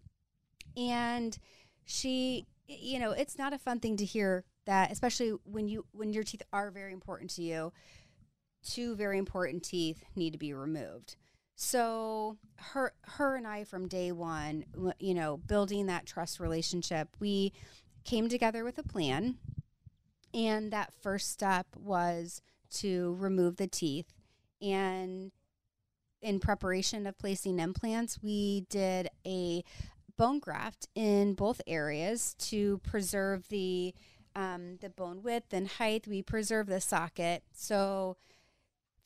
And 0.76 1.36
she, 1.84 2.46
you 2.66 2.98
know, 2.98 3.12
it's 3.12 3.38
not 3.38 3.52
a 3.52 3.58
fun 3.58 3.80
thing 3.80 3.96
to 3.96 4.04
hear 4.04 4.44
that 4.66 4.90
especially 4.90 5.32
when 5.44 5.68
you 5.68 5.86
when 5.92 6.12
your 6.12 6.24
teeth 6.24 6.42
are 6.52 6.70
very 6.70 6.92
important 6.92 7.30
to 7.30 7.42
you, 7.42 7.72
two 8.64 8.96
very 8.96 9.18
important 9.18 9.62
teeth 9.62 10.04
need 10.14 10.32
to 10.32 10.38
be 10.38 10.52
removed. 10.52 11.16
So 11.54 12.36
her 12.56 12.92
her 13.02 13.36
and 13.36 13.46
I 13.46 13.64
from 13.64 13.88
day 13.88 14.12
one, 14.12 14.64
you 14.98 15.14
know, 15.14 15.36
building 15.36 15.86
that 15.86 16.06
trust 16.06 16.40
relationship, 16.40 17.08
we 17.18 17.52
came 18.04 18.28
together 18.28 18.64
with 18.64 18.78
a 18.78 18.82
plan. 18.82 19.36
And 20.36 20.70
that 20.70 20.92
first 20.92 21.30
step 21.30 21.66
was 21.74 22.42
to 22.74 23.16
remove 23.18 23.56
the 23.56 23.66
teeth. 23.66 24.12
And 24.60 25.32
in 26.20 26.40
preparation 26.40 27.06
of 27.06 27.18
placing 27.18 27.58
implants, 27.58 28.22
we 28.22 28.66
did 28.68 29.08
a 29.26 29.64
bone 30.18 30.38
graft 30.38 30.88
in 30.94 31.34
both 31.34 31.60
areas 31.66 32.34
to 32.34 32.78
preserve 32.78 33.48
the 33.48 33.94
um, 34.34 34.76
the 34.82 34.90
bone 34.90 35.22
width 35.22 35.54
and 35.54 35.66
height. 35.66 36.06
We 36.06 36.20
preserve 36.20 36.66
the 36.66 36.80
socket. 36.80 37.42
So 37.54 38.18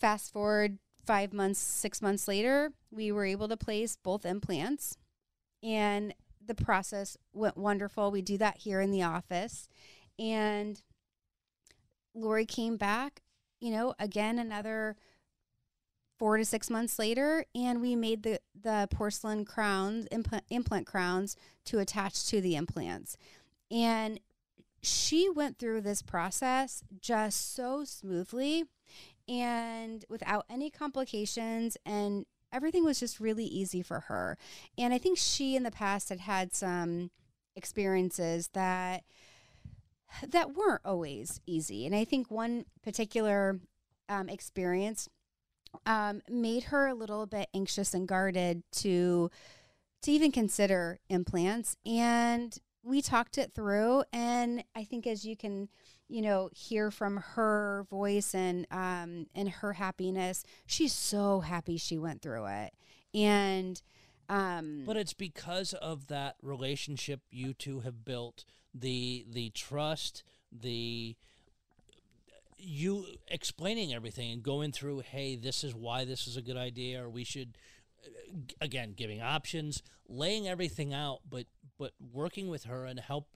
fast 0.00 0.32
forward 0.32 0.78
five 1.06 1.32
months, 1.32 1.60
six 1.60 2.02
months 2.02 2.26
later, 2.26 2.72
we 2.90 3.12
were 3.12 3.24
able 3.24 3.46
to 3.48 3.56
place 3.56 3.96
both 3.96 4.26
implants, 4.26 4.96
and 5.62 6.14
the 6.44 6.54
process 6.54 7.16
went 7.32 7.56
wonderful. 7.56 8.10
We 8.10 8.22
do 8.22 8.36
that 8.38 8.58
here 8.58 8.80
in 8.80 8.90
the 8.90 9.04
office, 9.04 9.68
and 10.18 10.82
Laurie 12.14 12.46
came 12.46 12.76
back. 12.76 13.22
You 13.60 13.70
know, 13.72 13.94
again 13.98 14.38
another 14.38 14.96
four 16.18 16.36
to 16.36 16.44
six 16.44 16.70
months 16.70 16.98
later, 16.98 17.44
and 17.54 17.80
we 17.80 17.94
made 17.96 18.22
the 18.22 18.40
the 18.58 18.88
porcelain 18.90 19.44
crowns, 19.44 20.06
implant, 20.06 20.44
implant 20.50 20.86
crowns, 20.86 21.36
to 21.66 21.78
attach 21.78 22.26
to 22.28 22.40
the 22.40 22.56
implants, 22.56 23.16
and 23.70 24.20
she 24.82 25.28
went 25.28 25.58
through 25.58 25.80
this 25.80 26.02
process 26.02 26.82
just 27.00 27.54
so 27.54 27.84
smoothly 27.84 28.64
and 29.28 30.04
without 30.08 30.44
any 30.50 30.70
complications 30.70 31.76
and 31.84 32.24
everything 32.52 32.84
was 32.84 32.98
just 32.98 33.20
really 33.20 33.44
easy 33.44 33.82
for 33.82 34.00
her 34.00 34.38
and 34.78 34.94
i 34.94 34.98
think 34.98 35.18
she 35.18 35.54
in 35.54 35.62
the 35.62 35.70
past 35.70 36.08
had 36.08 36.20
had 36.20 36.54
some 36.54 37.10
experiences 37.54 38.48
that 38.54 39.04
that 40.28 40.54
weren't 40.54 40.82
always 40.84 41.40
easy. 41.46 41.86
And 41.86 41.94
i 41.94 42.04
think 42.04 42.30
one 42.30 42.64
particular 42.82 43.60
um, 44.08 44.28
experience 44.28 45.08
um, 45.86 46.20
made 46.28 46.64
her 46.64 46.88
a 46.88 46.94
little 46.94 47.26
bit 47.26 47.48
anxious 47.54 47.94
and 47.94 48.08
guarded 48.08 48.62
to 48.72 49.30
to 50.02 50.10
even 50.10 50.32
consider 50.32 50.98
implants. 51.08 51.76
And 51.84 52.58
we 52.82 53.02
talked 53.02 53.36
it 53.36 53.52
through 53.54 54.02
and 54.12 54.64
i 54.74 54.82
think 54.84 55.06
as 55.06 55.24
you 55.24 55.36
can 55.36 55.68
you 56.08 56.22
know 56.22 56.48
hear 56.54 56.90
from 56.90 57.18
her 57.18 57.86
voice 57.90 58.34
and 58.34 58.66
um 58.70 59.26
and 59.34 59.48
her 59.48 59.74
happiness 59.74 60.44
she's 60.66 60.92
so 60.92 61.40
happy 61.40 61.76
she 61.76 61.98
went 61.98 62.22
through 62.22 62.46
it. 62.46 62.72
And 63.14 63.80
um 64.28 64.84
But 64.86 64.96
it's 64.96 65.12
because 65.12 65.74
of 65.74 66.06
that 66.08 66.36
relationship 66.42 67.20
you 67.30 67.52
two 67.54 67.80
have 67.80 68.04
built, 68.04 68.44
the 68.74 69.26
the 69.30 69.50
trust, 69.50 70.22
the 70.52 71.16
you 72.56 73.06
explaining 73.28 73.94
everything 73.94 74.30
and 74.30 74.42
going 74.42 74.70
through, 74.70 75.00
hey, 75.00 75.34
this 75.34 75.64
is 75.64 75.74
why 75.74 76.04
this 76.04 76.26
is 76.26 76.36
a 76.36 76.42
good 76.42 76.56
idea, 76.56 77.02
or 77.02 77.08
we 77.08 77.24
should 77.24 77.56
uh, 78.04 78.40
again 78.60 78.92
giving 78.96 79.22
options, 79.22 79.82
laying 80.08 80.46
everything 80.46 80.92
out, 80.92 81.20
but 81.28 81.46
but 81.78 81.92
working 82.12 82.48
with 82.48 82.64
her 82.64 82.84
and 82.84 83.00
help 83.00 83.28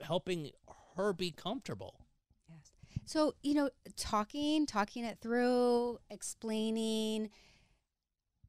helping 0.00 0.50
her 0.96 1.12
be 1.12 1.30
comfortable. 1.30 2.06
Yes. 2.48 2.72
So, 3.04 3.34
you 3.42 3.54
know, 3.54 3.70
talking, 3.96 4.66
talking 4.66 5.04
it 5.04 5.18
through, 5.20 5.98
explaining, 6.10 7.30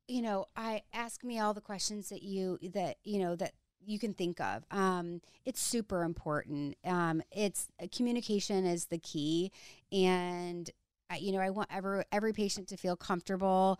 you 0.07 0.21
know, 0.21 0.45
I 0.55 0.83
ask 0.93 1.23
me 1.23 1.39
all 1.39 1.53
the 1.53 1.61
questions 1.61 2.09
that 2.09 2.23
you 2.23 2.57
that, 2.73 2.97
you 3.03 3.19
know, 3.19 3.35
that 3.35 3.53
you 3.85 3.99
can 3.99 4.13
think 4.13 4.39
of. 4.39 4.63
Um, 4.71 5.21
it's 5.45 5.61
super 5.61 6.03
important. 6.03 6.77
Um, 6.85 7.21
it's 7.31 7.67
uh, 7.81 7.87
communication 7.95 8.65
is 8.65 8.85
the 8.85 8.97
key, 8.97 9.51
and 9.91 10.69
uh, 11.11 11.15
you 11.19 11.31
know, 11.31 11.39
I 11.39 11.49
want 11.49 11.69
every 11.71 12.03
every 12.11 12.33
patient 12.33 12.67
to 12.69 12.77
feel 12.77 12.95
comfortable 12.95 13.79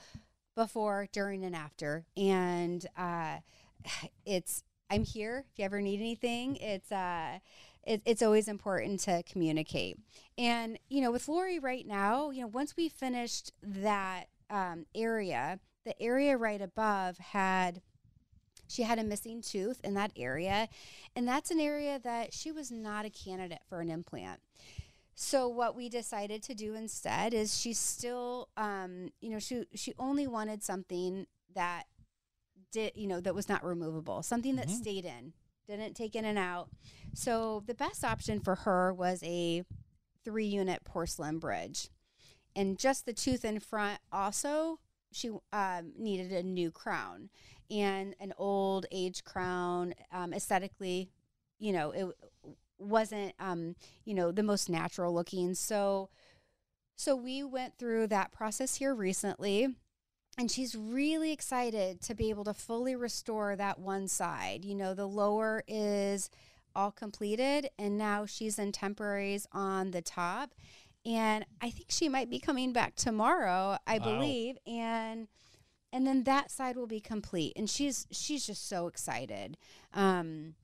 before, 0.56 1.08
during, 1.12 1.46
and 1.46 1.56
after. 1.56 2.06
And 2.18 2.86
uh, 2.98 3.38
it's 4.26 4.64
I'm 4.90 5.04
here 5.04 5.46
if 5.52 5.60
you 5.60 5.66
ever 5.66 5.82
need 5.82 6.00
anything. 6.00 6.58
It's 6.58 6.92
uh, 6.92 7.40
it, 7.84 8.02
it's 8.06 8.22
always 8.22 8.48
important 8.48 9.00
to 9.02 9.24
communicate. 9.24 9.98
And 10.38 10.78
you 10.90 11.02
know, 11.02 11.12
with 11.12 11.28
Laurie 11.28 11.60
right 11.60 11.88
now, 11.88 12.30
you 12.30 12.42
know, 12.42 12.48
once 12.48 12.76
we 12.76 12.90
finished 12.90 13.54
that 13.64 14.26
um, 14.50 14.86
area, 14.94 15.60
the 15.86 16.00
area 16.02 16.38
right 16.38 16.62
above 16.62 17.18
had 17.18 17.82
she 18.72 18.84
had 18.84 18.98
a 19.00 19.04
missing 19.04 19.42
tooth 19.42 19.80
in 19.84 19.94
that 19.96 20.12
area, 20.16 20.70
and 21.16 21.28
that's 21.28 21.52
an 21.52 21.60
area 21.60 22.00
that 22.00 22.34
she 22.34 22.52
was 22.52 22.72
not 22.72 23.06
a 23.06 23.10
candidate 23.10 23.62
for 23.68 23.82
an 23.82 23.90
implant. 23.90 24.40
So 25.14 25.48
what 25.48 25.76
we 25.76 25.90
decided 25.90 26.42
to 26.44 26.56
do 26.56 26.74
instead 26.74 27.34
is 27.34 27.60
she 27.60 27.74
still, 27.74 28.50
um, 28.58 29.10
you 29.20 29.30
know, 29.30 29.40
she 29.40 29.66
she 29.76 29.94
only 30.00 30.26
wanted 30.26 30.64
something 30.64 31.28
that 31.54 31.84
did, 32.72 32.94
you 32.96 33.08
know, 33.08 33.20
that 33.20 33.36
was 33.36 33.50
not 33.50 33.64
removable, 33.64 34.24
something 34.24 34.56
that 34.56 34.68
Mhm. 34.68 34.82
stayed 34.82 35.06
in, 35.06 35.34
didn't 35.68 35.94
take 35.96 36.16
in 36.16 36.24
and 36.26 36.38
out. 36.40 36.70
So 37.14 37.62
the 37.68 37.74
best 37.74 38.04
option 38.06 38.40
for 38.40 38.56
her 38.56 38.94
was 38.94 39.22
a 39.24 39.66
three 40.24 40.46
unit 40.46 40.84
porcelain 40.86 41.40
bridge, 41.40 41.90
and 42.56 42.80
just 42.80 43.06
the 43.06 43.14
tooth 43.14 43.44
in 43.44 43.60
front 43.60 44.00
also 44.12 44.80
she 45.14 45.30
um, 45.52 45.92
needed 45.98 46.32
a 46.32 46.42
new 46.42 46.72
crown 46.72 47.30
and 47.72 48.16
an 48.20 48.34
old 48.38 48.86
age 48.92 49.24
crown 49.24 49.94
um, 50.12 50.34
aesthetically 50.34 51.10
you 51.60 51.72
know 51.74 51.92
it 51.92 52.06
wasn't 52.80 53.34
um, 53.40 53.76
you 54.06 54.14
know 54.14 54.32
the 54.32 54.44
most 54.44 54.70
natural 54.70 55.14
looking. 55.14 55.54
So 55.56 56.10
so 56.98 57.16
we 57.16 57.44
went 57.44 57.78
through 57.78 58.08
that 58.08 58.32
process 58.32 58.76
here 58.76 58.94
recently 58.94 59.76
and 60.38 60.52
she's 60.52 60.76
really 60.76 61.32
excited 61.32 62.02
to 62.02 62.16
be 62.16 62.30
able 62.30 62.44
to 62.46 62.54
fully 62.54 62.96
restore 62.96 63.56
that 63.56 63.80
one 63.80 64.08
side. 64.08 64.66
You 64.66 64.76
know 64.76 64.94
the 64.94 65.08
lower 65.08 65.64
is 65.68 66.30
all 66.76 66.92
completed 66.92 67.70
and 67.80 67.98
now 67.98 68.26
she's 68.26 68.60
in 68.60 68.72
temporaries 68.72 69.48
on 69.52 69.92
the 69.92 70.02
top. 70.02 70.54
And 71.06 71.46
i 71.62 71.70
think 71.70 71.88
she 71.90 72.10
might 72.10 72.30
be 72.30 72.40
coming 72.40 72.74
back 72.74 72.96
tomorrow 72.96 73.78
i 73.88 73.98
Wow. 73.98 74.04
believe 74.04 74.58
and 74.68 75.28
and 75.94 76.06
then 76.08 76.24
that 76.24 76.52
side 76.52 76.76
will 76.76 76.88
be 76.88 77.00
complete 77.00 77.54
and 77.56 77.70
she's 77.70 78.08
she's 78.12 78.46
just 78.46 78.68
so 78.68 78.88
excited 78.88 79.58
um 79.94 80.56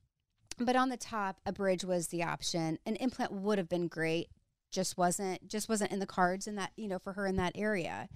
but 0.58 0.76
on 0.76 0.88
the 0.88 0.96
top 0.96 1.40
a 1.46 1.52
bridge 1.52 1.84
was 1.84 2.08
the 2.08 2.22
option 2.22 2.78
an 2.86 2.96
implant 2.96 3.32
would 3.32 3.58
have 3.58 3.68
been 3.68 3.88
great 3.88 4.28
just 4.70 4.96
wasn't 4.98 5.46
just 5.48 5.68
wasn't 5.68 5.90
in 5.90 5.98
the 5.98 6.06
cards 6.06 6.46
in 6.46 6.54
that 6.54 6.72
you 6.76 6.88
know 6.88 6.98
for 6.98 7.14
her 7.14 7.26
in 7.26 7.36
that 7.36 7.52
area 7.54 8.08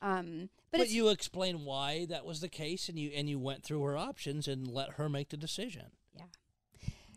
um 0.00 0.48
but, 0.72 0.78
But, 0.78 0.90
you 0.90 1.10
explain 1.10 1.66
why 1.66 2.06
that 2.06 2.24
was 2.24 2.40
the 2.40 2.48
case, 2.48 2.88
and 2.88 2.98
you 2.98 3.10
and 3.14 3.28
you 3.28 3.38
went 3.38 3.62
through 3.62 3.82
her 3.82 3.98
options 3.98 4.48
and 4.48 4.66
let 4.66 4.92
her 4.92 5.06
make 5.10 5.28
the 5.28 5.36
decision. 5.36 5.88
Yeah. 6.16 6.22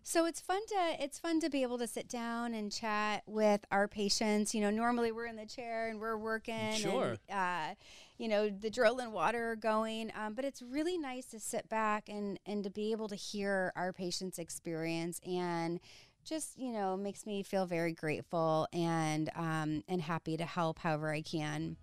So 0.04 0.26
it's 0.26 0.42
fun 0.42 0.60
to 0.68 1.02
it's 1.02 1.20
fun 1.20 1.40
to 1.40 1.50
be 1.50 1.64
able 1.64 1.78
to 1.78 1.88
sit 1.88 2.10
down 2.10 2.54
and 2.54 2.70
chat 2.70 3.24
with 3.26 3.64
our 3.72 3.88
patients. 3.88 4.54
You 4.54 4.60
know, 4.60 4.72
normally 4.72 5.14
we're 5.14 5.26
in 5.28 5.38
the 5.38 5.46
chair 5.46 5.88
and 5.88 6.02
we're 6.02 6.18
working, 6.18 6.74
Sure. 6.74 7.16
And, 7.30 7.72
uh, 7.72 7.76
you 8.18 8.28
know, 8.28 8.50
the 8.50 8.70
drill 8.70 9.00
and 9.00 9.12
water 9.12 9.56
going, 9.56 10.12
um, 10.16 10.34
but 10.34 10.46
it's 10.46 10.62
really 10.62 10.98
nice 10.98 11.26
to 11.28 11.40
sit 11.40 11.68
back 11.70 12.08
and 12.10 12.40
and 12.46 12.64
to 12.64 12.70
be 12.70 12.92
able 12.92 13.08
to 13.10 13.16
hear 13.16 13.74
our 13.76 13.92
patients' 13.92 14.40
experience 14.40 15.20
and 15.28 15.80
just 16.24 16.58
you 16.58 16.72
know 16.72 16.98
makes 16.98 17.26
me 17.26 17.44
feel 17.44 17.66
very 17.66 17.94
grateful 17.94 18.68
and 18.74 19.30
um, 19.36 19.84
and 19.88 20.02
happy 20.02 20.38
to 20.38 20.46
help 20.46 20.80
however 20.80 21.12
I 21.12 21.22
can. 21.22 21.78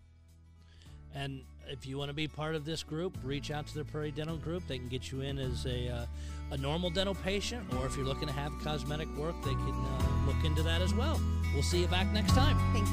And 1.15 1.43
if 1.69 1.87
you 1.87 1.99
want 1.99 2.09
to 2.09 2.15
be 2.15 2.29
part 2.29 2.55
of 2.55 2.65
this 2.65 2.83
group, 2.83 3.17
reach 3.23 3.51
out 3.51 3.67
to 3.69 3.75
the 3.75 3.85
Prairie 3.85 4.11
Dental 4.11 4.37
Group. 4.37 4.67
They 4.67 4.79
can 4.79 4.89
get 4.89 5.13
you 5.13 5.21
in 5.21 5.39
as 5.39 5.67
a, 5.67 5.89
uh, 5.89 6.07
a 6.53 6.57
normal 6.57 6.91
dental 6.91 7.15
patient, 7.15 7.63
or 7.75 7.87
if 7.87 7.97
you're 7.97 8.07
looking 8.07 8.29
to 8.29 8.35
have 8.35 8.53
cosmetic 8.63 9.09
work, 9.17 9.35
they 9.43 9.51
can 9.51 9.71
uh, 9.71 10.27
look 10.27 10.45
into 10.45 10.63
that 10.63 10.81
as 10.81 10.95
well. 10.95 11.21
We'll 11.55 11.63
see 11.63 11.81
you 11.83 11.87
back 11.89 12.07
next 12.13 12.33
time. 12.33 12.59
Thanks. 12.73 12.92